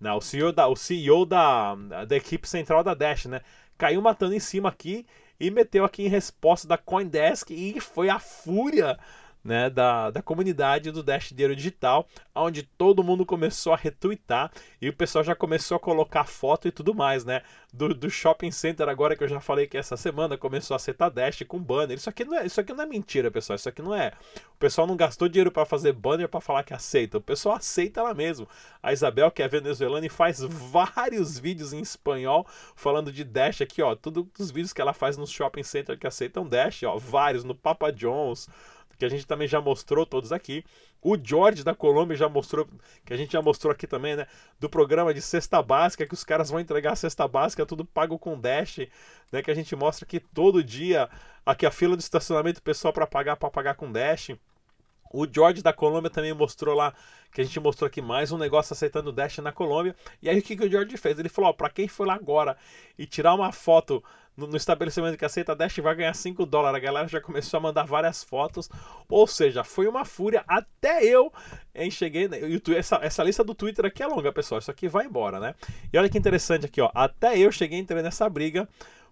na 0.00 0.16
o 0.16 0.20
CEO, 0.22 0.52
da, 0.52 0.66
o 0.66 0.76
CEO 0.76 1.26
da, 1.26 1.74
da 2.08 2.16
equipe 2.16 2.48
central 2.48 2.82
da 2.82 2.94
Dash, 2.94 3.26
né? 3.26 3.42
Caiu 3.76 4.00
matando 4.00 4.34
em 4.34 4.40
cima 4.40 4.70
aqui 4.70 5.06
e 5.40 5.50
meteu 5.50 5.84
aqui 5.84 6.04
em 6.04 6.08
resposta 6.08 6.68
da 6.68 6.76
Coindesk 6.76 7.50
e 7.50 7.80
foi 7.80 8.10
a 8.10 8.18
fúria 8.18 8.98
né, 9.44 9.70
da, 9.70 10.10
da 10.10 10.22
comunidade 10.22 10.90
do 10.90 11.02
Dash 11.02 11.30
Dinheiro 11.30 11.56
Digital, 11.56 12.06
onde 12.34 12.62
todo 12.62 13.02
mundo 13.02 13.24
começou 13.24 13.72
a 13.72 13.76
retweetar 13.76 14.50
e 14.80 14.88
o 14.88 14.92
pessoal 14.92 15.24
já 15.24 15.34
começou 15.34 15.76
a 15.76 15.80
colocar 15.80 16.24
foto 16.24 16.68
e 16.68 16.70
tudo 16.70 16.94
mais, 16.94 17.24
né? 17.24 17.42
Do, 17.72 17.94
do 17.94 18.10
shopping 18.10 18.50
center 18.50 18.88
agora 18.88 19.16
que 19.16 19.22
eu 19.22 19.28
já 19.28 19.40
falei 19.40 19.66
que 19.66 19.78
essa 19.78 19.96
semana 19.96 20.36
começou 20.36 20.74
a 20.74 20.76
aceitar 20.76 21.08
Dash 21.08 21.42
com 21.46 21.58
banner. 21.58 21.96
Isso 21.96 22.10
aqui 22.10 22.24
não 22.24 22.36
é, 22.36 22.46
isso 22.46 22.60
aqui 22.60 22.72
não 22.72 22.82
é 22.82 22.86
mentira, 22.86 23.30
pessoal. 23.30 23.56
Isso 23.56 23.68
aqui 23.68 23.80
não 23.80 23.94
é. 23.94 24.12
O 24.54 24.58
pessoal 24.58 24.86
não 24.86 24.96
gastou 24.96 25.28
dinheiro 25.28 25.52
para 25.52 25.64
fazer 25.64 25.92
banner 25.92 26.28
para 26.28 26.40
falar 26.40 26.64
que 26.64 26.74
aceita. 26.74 27.18
O 27.18 27.20
pessoal 27.20 27.56
aceita 27.56 28.02
lá 28.02 28.12
mesmo. 28.12 28.48
A 28.82 28.92
Isabel, 28.92 29.30
que 29.30 29.42
é 29.42 29.48
venezuelana 29.48 30.04
e 30.04 30.10
faz 30.10 30.40
vários 30.40 31.38
vídeos 31.38 31.72
em 31.72 31.80
espanhol 31.80 32.46
falando 32.74 33.12
de 33.12 33.22
Dash 33.22 33.60
aqui, 33.60 33.80
ó. 33.80 33.94
Todos 33.94 34.26
os 34.38 34.50
vídeos 34.50 34.72
que 34.72 34.80
ela 34.80 34.92
faz 34.92 35.16
no 35.16 35.26
shopping 35.26 35.62
center 35.62 35.96
que 35.96 36.06
aceitam 36.06 36.46
Dash, 36.46 36.82
ó. 36.82 36.98
Vários 36.98 37.44
no 37.44 37.54
Papa 37.54 37.92
John's 37.92 38.48
que 39.00 39.04
a 39.06 39.08
gente 39.08 39.26
também 39.26 39.48
já 39.48 39.62
mostrou 39.62 40.04
todos 40.04 40.30
aqui. 40.30 40.62
O 41.00 41.16
George 41.16 41.64
da 41.64 41.74
Colômbia 41.74 42.14
já 42.14 42.28
mostrou, 42.28 42.68
que 43.02 43.14
a 43.14 43.16
gente 43.16 43.32
já 43.32 43.40
mostrou 43.40 43.72
aqui 43.72 43.86
também, 43.86 44.14
né? 44.14 44.26
Do 44.60 44.68
programa 44.68 45.14
de 45.14 45.22
cesta 45.22 45.62
básica, 45.62 46.06
que 46.06 46.12
os 46.12 46.22
caras 46.22 46.50
vão 46.50 46.60
entregar 46.60 46.92
a 46.92 46.96
cesta 46.96 47.26
básica, 47.26 47.64
tudo 47.64 47.82
pago 47.82 48.18
com 48.18 48.38
Dash, 48.38 48.80
né? 49.32 49.42
Que 49.42 49.50
a 49.50 49.54
gente 49.54 49.74
mostra 49.74 50.04
aqui 50.04 50.20
todo 50.20 50.62
dia, 50.62 51.08
aqui 51.46 51.64
a 51.64 51.70
fila 51.70 51.96
de 51.96 52.02
estacionamento, 52.02 52.62
pessoal 52.62 52.92
para 52.92 53.06
pagar, 53.06 53.36
para 53.36 53.50
pagar 53.50 53.74
com 53.74 53.90
Dash. 53.90 54.32
O 55.12 55.26
George 55.26 55.60
da 55.60 55.72
Colômbia 55.72 56.08
também 56.08 56.32
mostrou 56.32 56.72
lá, 56.72 56.94
que 57.32 57.40
a 57.40 57.44
gente 57.44 57.58
mostrou 57.58 57.88
aqui 57.88 58.00
mais 58.00 58.30
um 58.30 58.38
negócio 58.38 58.72
aceitando 58.72 59.10
Dash 59.10 59.38
na 59.38 59.50
Colômbia. 59.50 59.96
E 60.22 60.30
aí 60.30 60.38
o 60.38 60.42
que, 60.42 60.56
que 60.56 60.64
o 60.64 60.70
George 60.70 60.96
fez? 60.96 61.18
Ele 61.18 61.28
falou, 61.28 61.50
ó, 61.50 61.52
pra 61.52 61.68
quem 61.68 61.88
foi 61.88 62.06
lá 62.06 62.14
agora 62.14 62.56
e 62.96 63.04
tirar 63.04 63.34
uma 63.34 63.50
foto 63.50 64.02
no, 64.36 64.46
no, 64.46 64.56
estabelecimento 64.56 65.18
que 65.18 65.24
aceita 65.24 65.54
Dash 65.54 65.76
vai 65.78 65.96
ganhar 65.96 66.14
5 66.14 66.46
dólares. 66.46 66.76
A 66.76 66.80
galera 66.80 67.08
já 67.08 67.20
começou 67.20 67.58
a 67.58 67.60
mandar 67.60 67.84
várias 67.84 68.22
fotos. 68.22 68.70
Ou 69.08 69.26
seja, 69.26 69.64
foi 69.64 69.88
uma 69.88 70.04
fúria. 70.04 70.44
Até 70.46 71.04
eu 71.04 71.32
hein, 71.74 71.90
cheguei. 71.90 72.28
Né, 72.28 72.38
essa, 72.76 73.00
essa 73.02 73.24
lista 73.24 73.42
do 73.42 73.54
Twitter 73.54 73.86
aqui 73.86 74.04
é 74.04 74.06
longa, 74.06 74.32
pessoal. 74.32 74.60
Isso 74.60 74.70
aqui 74.70 74.86
vai 74.86 75.06
embora, 75.06 75.40
né? 75.40 75.56
E 75.92 75.98
olha 75.98 76.08
que 76.08 76.18
interessante 76.18 76.66
aqui, 76.66 76.80
ó. 76.80 76.88
Até 76.94 77.36
eu 77.36 77.50
cheguei 77.50 77.78
a 77.78 77.82
entrar 77.82 78.00
nessa 78.00 78.28
briga. 78.28 78.68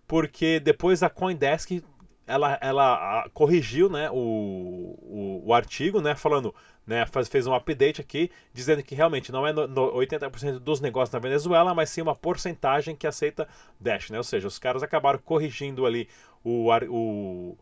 Porque 0.07 0.59
depois 0.61 1.03
a 1.03 1.11
Coindesk 1.11 1.83
ela, 2.29 2.59
ela 2.61 3.29
corrigiu 3.33 3.89
né, 3.89 4.11
o, 4.11 4.15
o, 4.15 5.43
o, 5.47 5.55
artigo, 5.55 6.01
né, 6.01 6.15
falando, 6.15 6.55
né, 6.87 7.07
faz, 7.07 7.27
fez 7.27 7.47
um 7.47 7.55
update 7.55 8.03
aqui, 8.03 8.31
dizendo 8.53 8.83
que 8.83 8.95
realmente 8.95 9.33
não 9.33 9.47
é 9.47 9.53
no, 9.53 9.67
no 9.67 9.93
80% 9.95 10.59
dos 10.59 10.81
negócios 10.81 11.13
na 11.13 11.19
Venezuela, 11.19 11.75
mas 11.75 11.89
sim 11.89 12.03
uma 12.03 12.15
porcentagem 12.15 12.95
que 12.95 13.07
aceita 13.07 13.49
Dash, 13.81 14.11
né? 14.11 14.19
Ou 14.19 14.25
seja, 14.25 14.47
os 14.47 14.59
caras 14.59 14.83
acabaram 14.83 15.19
corrigindo 15.19 15.87
ali 15.87 16.07
o, 16.45 16.71
o, 16.71 17.59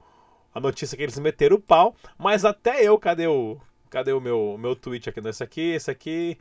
a 0.53 0.59
notícia 0.59 0.97
que 0.97 1.03
eles 1.05 1.19
meteram 1.19 1.57
o 1.57 1.61
pau, 1.61 1.95
mas 2.19 2.45
até 2.45 2.83
eu, 2.83 2.99
cadê 2.99 3.29
o, 3.29 3.61
cadê 3.89 4.13
o 4.13 4.21
meu, 4.21 4.57
meu 4.59 4.75
tweet 4.75 5.09
aqui? 5.09 5.21
Nesse 5.21 5.45
aqui, 5.45 5.75
esse 5.75 5.93
aqui, 5.93 6.37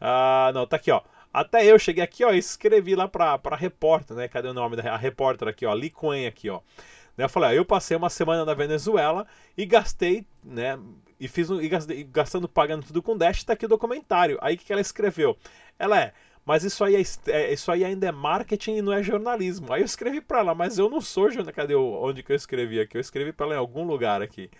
ah, 0.00 0.50
não, 0.54 0.66
tá 0.66 0.76
aqui, 0.76 0.90
ó. 0.90 1.02
Até 1.30 1.66
eu 1.66 1.78
cheguei 1.78 2.02
aqui, 2.02 2.24
ó, 2.24 2.32
escrevi 2.32 2.94
lá 2.94 3.06
pra, 3.06 3.36
pra 3.36 3.54
repórter, 3.54 4.16
né? 4.16 4.26
Cadê 4.28 4.48
o 4.48 4.54
nome 4.54 4.76
da 4.76 4.94
a 4.94 4.96
repórter 4.96 5.48
aqui, 5.48 5.66
ó? 5.66 5.74
Li 5.74 5.92
aqui, 6.26 6.48
ó. 6.48 6.60
Né, 7.16 7.24
eu 7.24 7.28
falei, 7.28 7.50
ah, 7.50 7.54
eu 7.54 7.64
passei 7.64 7.96
uma 7.96 8.10
semana 8.10 8.44
na 8.44 8.54
Venezuela 8.54 9.26
e 9.56 9.64
gastei, 9.64 10.26
né? 10.44 10.78
E 11.18 11.26
fiz 11.28 11.48
um, 11.48 11.60
e 11.60 11.68
gastei, 11.68 12.04
gastando, 12.04 12.48
pagando 12.48 12.86
tudo 12.86 13.02
com 13.02 13.16
Dash, 13.16 13.42
tá 13.42 13.54
aqui 13.54 13.64
o 13.64 13.68
documentário. 13.68 14.38
Aí 14.42 14.54
o 14.54 14.58
que, 14.58 14.70
ela 14.70 14.82
escreveu? 14.82 15.36
Ela 15.78 15.98
é, 15.98 16.12
mas 16.44 16.62
isso 16.62 16.84
aí, 16.84 16.94
é, 16.94 17.02
é, 17.28 17.52
isso 17.52 17.72
aí 17.72 17.84
ainda 17.84 18.06
é 18.06 18.12
marketing 18.12 18.76
e 18.76 18.82
não 18.82 18.92
é 18.92 19.02
jornalismo. 19.02 19.72
Aí 19.72 19.80
eu 19.80 19.86
escrevi 19.86 20.20
para 20.20 20.40
ela, 20.40 20.54
mas 20.54 20.78
eu 20.78 20.90
não 20.90 21.00
sou 21.00 21.30
jornalista. 21.30 21.52
Cadê 21.52 21.74
onde 21.74 22.22
que 22.22 22.32
eu 22.32 22.36
escrevi 22.36 22.80
aqui? 22.80 22.98
Eu 22.98 23.00
escrevi 23.00 23.32
para 23.32 23.46
ela 23.46 23.54
em 23.54 23.58
algum 23.58 23.84
lugar 23.84 24.20
aqui. 24.20 24.50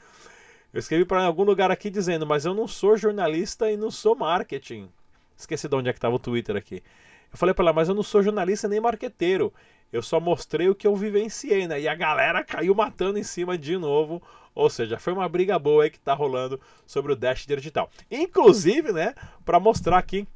Eu 0.72 0.80
escrevi 0.80 1.04
para 1.04 1.18
ela 1.18 1.26
em 1.26 1.28
algum 1.28 1.44
lugar 1.44 1.70
aqui 1.70 1.90
dizendo, 1.90 2.26
mas 2.26 2.44
eu 2.44 2.54
não 2.54 2.66
sou 2.66 2.96
jornalista 2.96 3.70
e 3.70 3.76
não 3.76 3.90
sou 3.90 4.16
marketing. 4.16 4.88
Esqueci 5.36 5.68
de 5.68 5.76
onde 5.76 5.90
é 5.90 5.92
que 5.92 5.98
estava 5.98 6.14
o 6.14 6.18
Twitter 6.18 6.56
aqui. 6.56 6.82
Eu 7.36 7.38
falei 7.38 7.54
para 7.54 7.66
ela, 7.66 7.72
mas 7.74 7.86
eu 7.86 7.94
não 7.94 8.02
sou 8.02 8.22
jornalista 8.22 8.66
nem 8.66 8.80
marqueteiro. 8.80 9.52
Eu 9.92 10.00
só 10.00 10.18
mostrei 10.18 10.70
o 10.70 10.74
que 10.74 10.86
eu 10.86 10.96
vivenciei, 10.96 11.68
né? 11.68 11.78
E 11.78 11.86
a 11.86 11.94
galera 11.94 12.42
caiu 12.42 12.74
matando 12.74 13.18
em 13.18 13.22
cima 13.22 13.58
de 13.58 13.76
novo. 13.76 14.22
Ou 14.54 14.70
seja, 14.70 14.98
foi 14.98 15.12
uma 15.12 15.28
briga 15.28 15.58
boa 15.58 15.84
aí 15.84 15.90
que 15.90 16.00
tá 16.00 16.14
rolando 16.14 16.58
sobre 16.86 17.12
o 17.12 17.16
Dash 17.16 17.44
Digital. 17.44 17.90
Inclusive, 18.10 18.90
né, 18.90 19.14
para 19.44 19.60
mostrar 19.60 19.98
aqui 19.98 20.26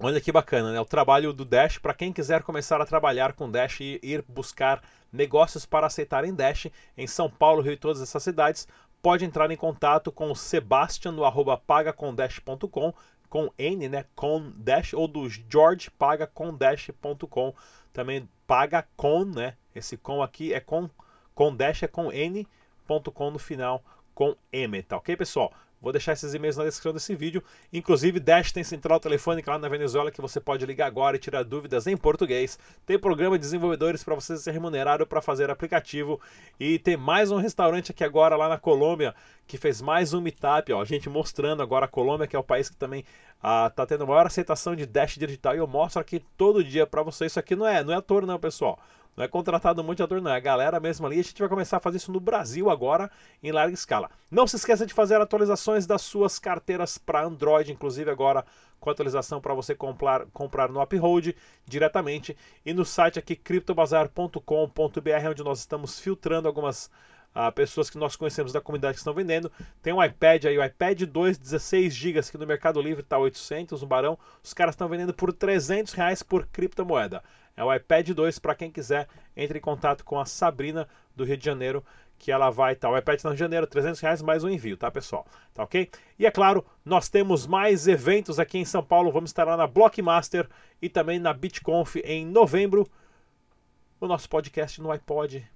Olha 0.00 0.20
que 0.20 0.32
bacana, 0.32 0.72
né? 0.72 0.80
O 0.80 0.86
trabalho 0.86 1.34
do 1.34 1.44
Dash 1.44 1.78
para 1.78 1.94
quem 1.94 2.12
quiser 2.12 2.42
começar 2.42 2.80
a 2.80 2.86
trabalhar 2.86 3.34
com 3.34 3.48
Dash 3.48 3.80
e 3.80 4.00
ir 4.02 4.24
buscar 4.26 4.82
negócios 5.12 5.66
para 5.66 5.86
aceitarem 5.86 6.34
Dash 6.34 6.66
em 6.96 7.06
São 7.06 7.30
Paulo, 7.30 7.62
Rio 7.62 7.74
e 7.74 7.76
todas 7.76 8.02
essas 8.02 8.22
cidades, 8.22 8.66
pode 9.02 9.24
entrar 9.24 9.50
em 9.50 9.56
contato 9.56 10.10
com 10.10 10.30
o 10.30 10.34
Sebastian 10.34 11.12
no 11.12 11.24
arroba 11.24 11.56
pagacondash.com 11.56 12.94
com 13.32 13.50
N, 13.56 13.88
né? 13.88 14.04
Com 14.14 14.52
Dash 14.56 14.92
ou 14.92 15.08
do 15.08 15.26
George 15.26 15.90
pagacondash.com 15.92 17.54
também 17.90 18.28
paga 18.46 18.86
com, 18.94 19.24
né? 19.24 19.56
Esse 19.74 19.96
com 19.96 20.22
aqui 20.22 20.52
é 20.52 20.60
com, 20.60 20.90
com 21.34 21.56
dash 21.56 21.82
é 21.82 21.88
com 21.88 22.12
n.com 22.12 23.30
no 23.30 23.38
final, 23.38 23.82
com 24.14 24.36
m, 24.52 24.82
tá 24.82 24.98
ok, 24.98 25.16
pessoal? 25.16 25.50
Vou 25.82 25.90
deixar 25.90 26.12
esses 26.12 26.32
e-mails 26.32 26.56
na 26.56 26.62
descrição 26.62 26.92
desse 26.92 27.12
vídeo. 27.16 27.42
Inclusive, 27.72 28.20
Dash 28.20 28.52
tem 28.52 28.62
central 28.62 29.00
telefônica 29.00 29.50
lá 29.50 29.58
na 29.58 29.68
Venezuela 29.68 30.12
que 30.12 30.20
você 30.20 30.40
pode 30.40 30.64
ligar 30.64 30.86
agora 30.86 31.16
e 31.16 31.18
tirar 31.18 31.42
dúvidas 31.42 31.88
em 31.88 31.96
português. 31.96 32.56
Tem 32.86 32.96
programa 32.96 33.36
de 33.36 33.42
desenvolvedores 33.42 34.04
para 34.04 34.14
você 34.14 34.36
ser 34.36 34.52
remunerado 34.52 35.04
para 35.04 35.20
fazer 35.20 35.50
aplicativo. 35.50 36.20
E 36.60 36.78
tem 36.78 36.96
mais 36.96 37.32
um 37.32 37.36
restaurante 37.36 37.90
aqui 37.90 38.04
agora 38.04 38.36
lá 38.36 38.48
na 38.48 38.58
Colômbia 38.58 39.12
que 39.44 39.58
fez 39.58 39.82
mais 39.82 40.14
um 40.14 40.20
meetup. 40.20 40.72
Ó, 40.72 40.80
a 40.80 40.84
gente 40.84 41.08
mostrando 41.08 41.62
agora 41.62 41.86
a 41.86 41.88
Colômbia, 41.88 42.28
que 42.28 42.36
é 42.36 42.38
o 42.38 42.44
país 42.44 42.70
que 42.70 42.76
também 42.76 43.04
está 43.36 43.82
ah, 43.82 43.86
tendo 43.86 44.06
maior 44.06 44.24
aceitação 44.24 44.76
de 44.76 44.86
Dash 44.86 45.16
digital. 45.16 45.56
E 45.56 45.58
eu 45.58 45.66
mostro 45.66 46.00
aqui 46.00 46.24
todo 46.38 46.62
dia 46.62 46.86
para 46.86 47.02
você. 47.02 47.26
Isso 47.26 47.40
aqui 47.40 47.56
não 47.56 47.66
é, 47.66 47.82
não 47.82 47.92
é 47.92 47.96
ator, 47.96 48.24
não, 48.24 48.38
pessoal. 48.38 48.78
Não 49.16 49.24
é 49.24 49.28
contratado 49.28 49.84
muito 49.84 50.02
ator, 50.02 50.20
não. 50.20 50.30
É 50.30 50.36
a 50.36 50.40
galera 50.40 50.80
mesmo 50.80 51.06
ali. 51.06 51.20
A 51.20 51.22
gente 51.22 51.38
vai 51.38 51.48
começar 51.48 51.76
a 51.76 51.80
fazer 51.80 51.98
isso 51.98 52.12
no 52.12 52.20
Brasil 52.20 52.70
agora, 52.70 53.10
em 53.42 53.52
larga 53.52 53.74
escala. 53.74 54.10
Não 54.30 54.46
se 54.46 54.56
esqueça 54.56 54.86
de 54.86 54.94
fazer 54.94 55.20
atualizações 55.20 55.86
das 55.86 56.02
suas 56.02 56.38
carteiras 56.38 56.96
para 56.96 57.24
Android, 57.24 57.72
inclusive 57.72 58.10
agora 58.10 58.44
com 58.80 58.90
atualização 58.90 59.40
para 59.40 59.54
você 59.54 59.76
comprar, 59.76 60.26
comprar 60.32 60.68
no 60.68 60.82
Uphold 60.82 61.36
diretamente. 61.64 62.36
E 62.66 62.74
no 62.74 62.84
site 62.84 63.18
aqui, 63.18 63.36
criptobazar.com.br, 63.36 65.28
onde 65.30 65.44
nós 65.44 65.60
estamos 65.60 66.00
filtrando 66.00 66.48
algumas 66.48 66.90
uh, 67.34 67.52
pessoas 67.52 67.88
que 67.88 67.98
nós 67.98 68.16
conhecemos 68.16 68.52
da 68.52 68.60
comunidade 68.60 68.94
que 68.94 69.00
estão 69.00 69.14
vendendo. 69.14 69.50
Tem 69.82 69.92
um 69.92 70.02
iPad 70.02 70.46
aí, 70.46 70.58
o 70.58 70.64
iPad 70.64 71.02
2, 71.02 71.38
16 71.38 71.94
GB, 71.94 72.22
que 72.22 72.38
no 72.38 72.46
Mercado 72.46 72.80
Livre 72.80 73.02
está 73.02 73.18
800, 73.18 73.82
no 73.82 73.86
Barão. 73.86 74.18
Os 74.42 74.52
caras 74.52 74.74
estão 74.74 74.88
vendendo 74.88 75.14
por 75.14 75.32
300 75.32 75.92
reais 75.92 76.22
por 76.22 76.46
criptomoeda. 76.46 77.22
É 77.56 77.62
o 77.62 77.72
iPad 77.72 78.10
2 78.10 78.38
para 78.38 78.54
quem 78.54 78.70
quiser, 78.70 79.08
entre 79.36 79.58
em 79.58 79.60
contato 79.60 80.04
com 80.04 80.18
a 80.18 80.24
Sabrina 80.24 80.88
do 81.14 81.24
Rio 81.24 81.36
de 81.36 81.44
Janeiro, 81.44 81.84
que 82.18 82.30
ela 82.30 82.50
vai. 82.50 82.74
Tá, 82.74 82.88
o 82.88 82.96
iPad 82.96 83.16
está 83.16 83.30
no 83.30 83.36
janeiro, 83.36 83.66
300 83.66 84.00
reais 84.00 84.22
mais 84.22 84.44
um 84.44 84.48
envio, 84.48 84.76
tá 84.76 84.90
pessoal? 84.90 85.26
Tá 85.52 85.64
ok? 85.64 85.90
E 86.18 86.24
é 86.24 86.30
claro, 86.30 86.64
nós 86.84 87.08
temos 87.08 87.46
mais 87.46 87.88
eventos 87.88 88.38
aqui 88.38 88.58
em 88.58 88.64
São 88.64 88.82
Paulo. 88.82 89.10
Vamos 89.10 89.30
estar 89.30 89.44
lá 89.44 89.56
na 89.56 89.66
Blockmaster 89.66 90.48
e 90.80 90.88
também 90.88 91.18
na 91.18 91.32
BitConf 91.32 91.96
em 91.96 92.24
novembro. 92.24 92.88
O 94.00 94.06
nosso 94.06 94.28
podcast 94.28 94.80
no 94.80 94.90
iPod 94.90 95.46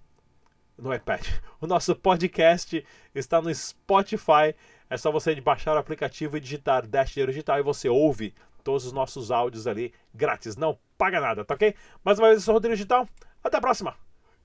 no 0.76 0.94
iPad. 0.94 1.26
O 1.58 1.66
nosso 1.66 1.96
podcast 1.96 2.84
está 3.14 3.40
no 3.40 3.52
Spotify. 3.52 4.54
É 4.90 4.96
só 4.98 5.10
você 5.10 5.34
baixar 5.40 5.74
o 5.74 5.78
aplicativo 5.78 6.36
e 6.36 6.40
digitar 6.40 6.86
Dash 6.86 7.10
Dinheiro 7.10 7.32
Digital 7.32 7.58
e 7.58 7.62
você 7.62 7.88
ouve 7.88 8.34
todos 8.66 8.84
os 8.84 8.92
nossos 8.92 9.30
áudios 9.30 9.68
ali 9.68 9.94
grátis. 10.12 10.56
Não 10.56 10.76
paga 10.98 11.20
nada, 11.20 11.44
tá 11.44 11.54
ok? 11.54 11.72
Mais 12.04 12.18
uma 12.18 12.26
vez, 12.26 12.40
eu 12.40 12.44
sou 12.44 12.52
o 12.52 12.56
Rodrigo 12.56 12.74
Digital. 12.74 13.08
Até 13.44 13.58
a 13.58 13.60
próxima! 13.60 14.05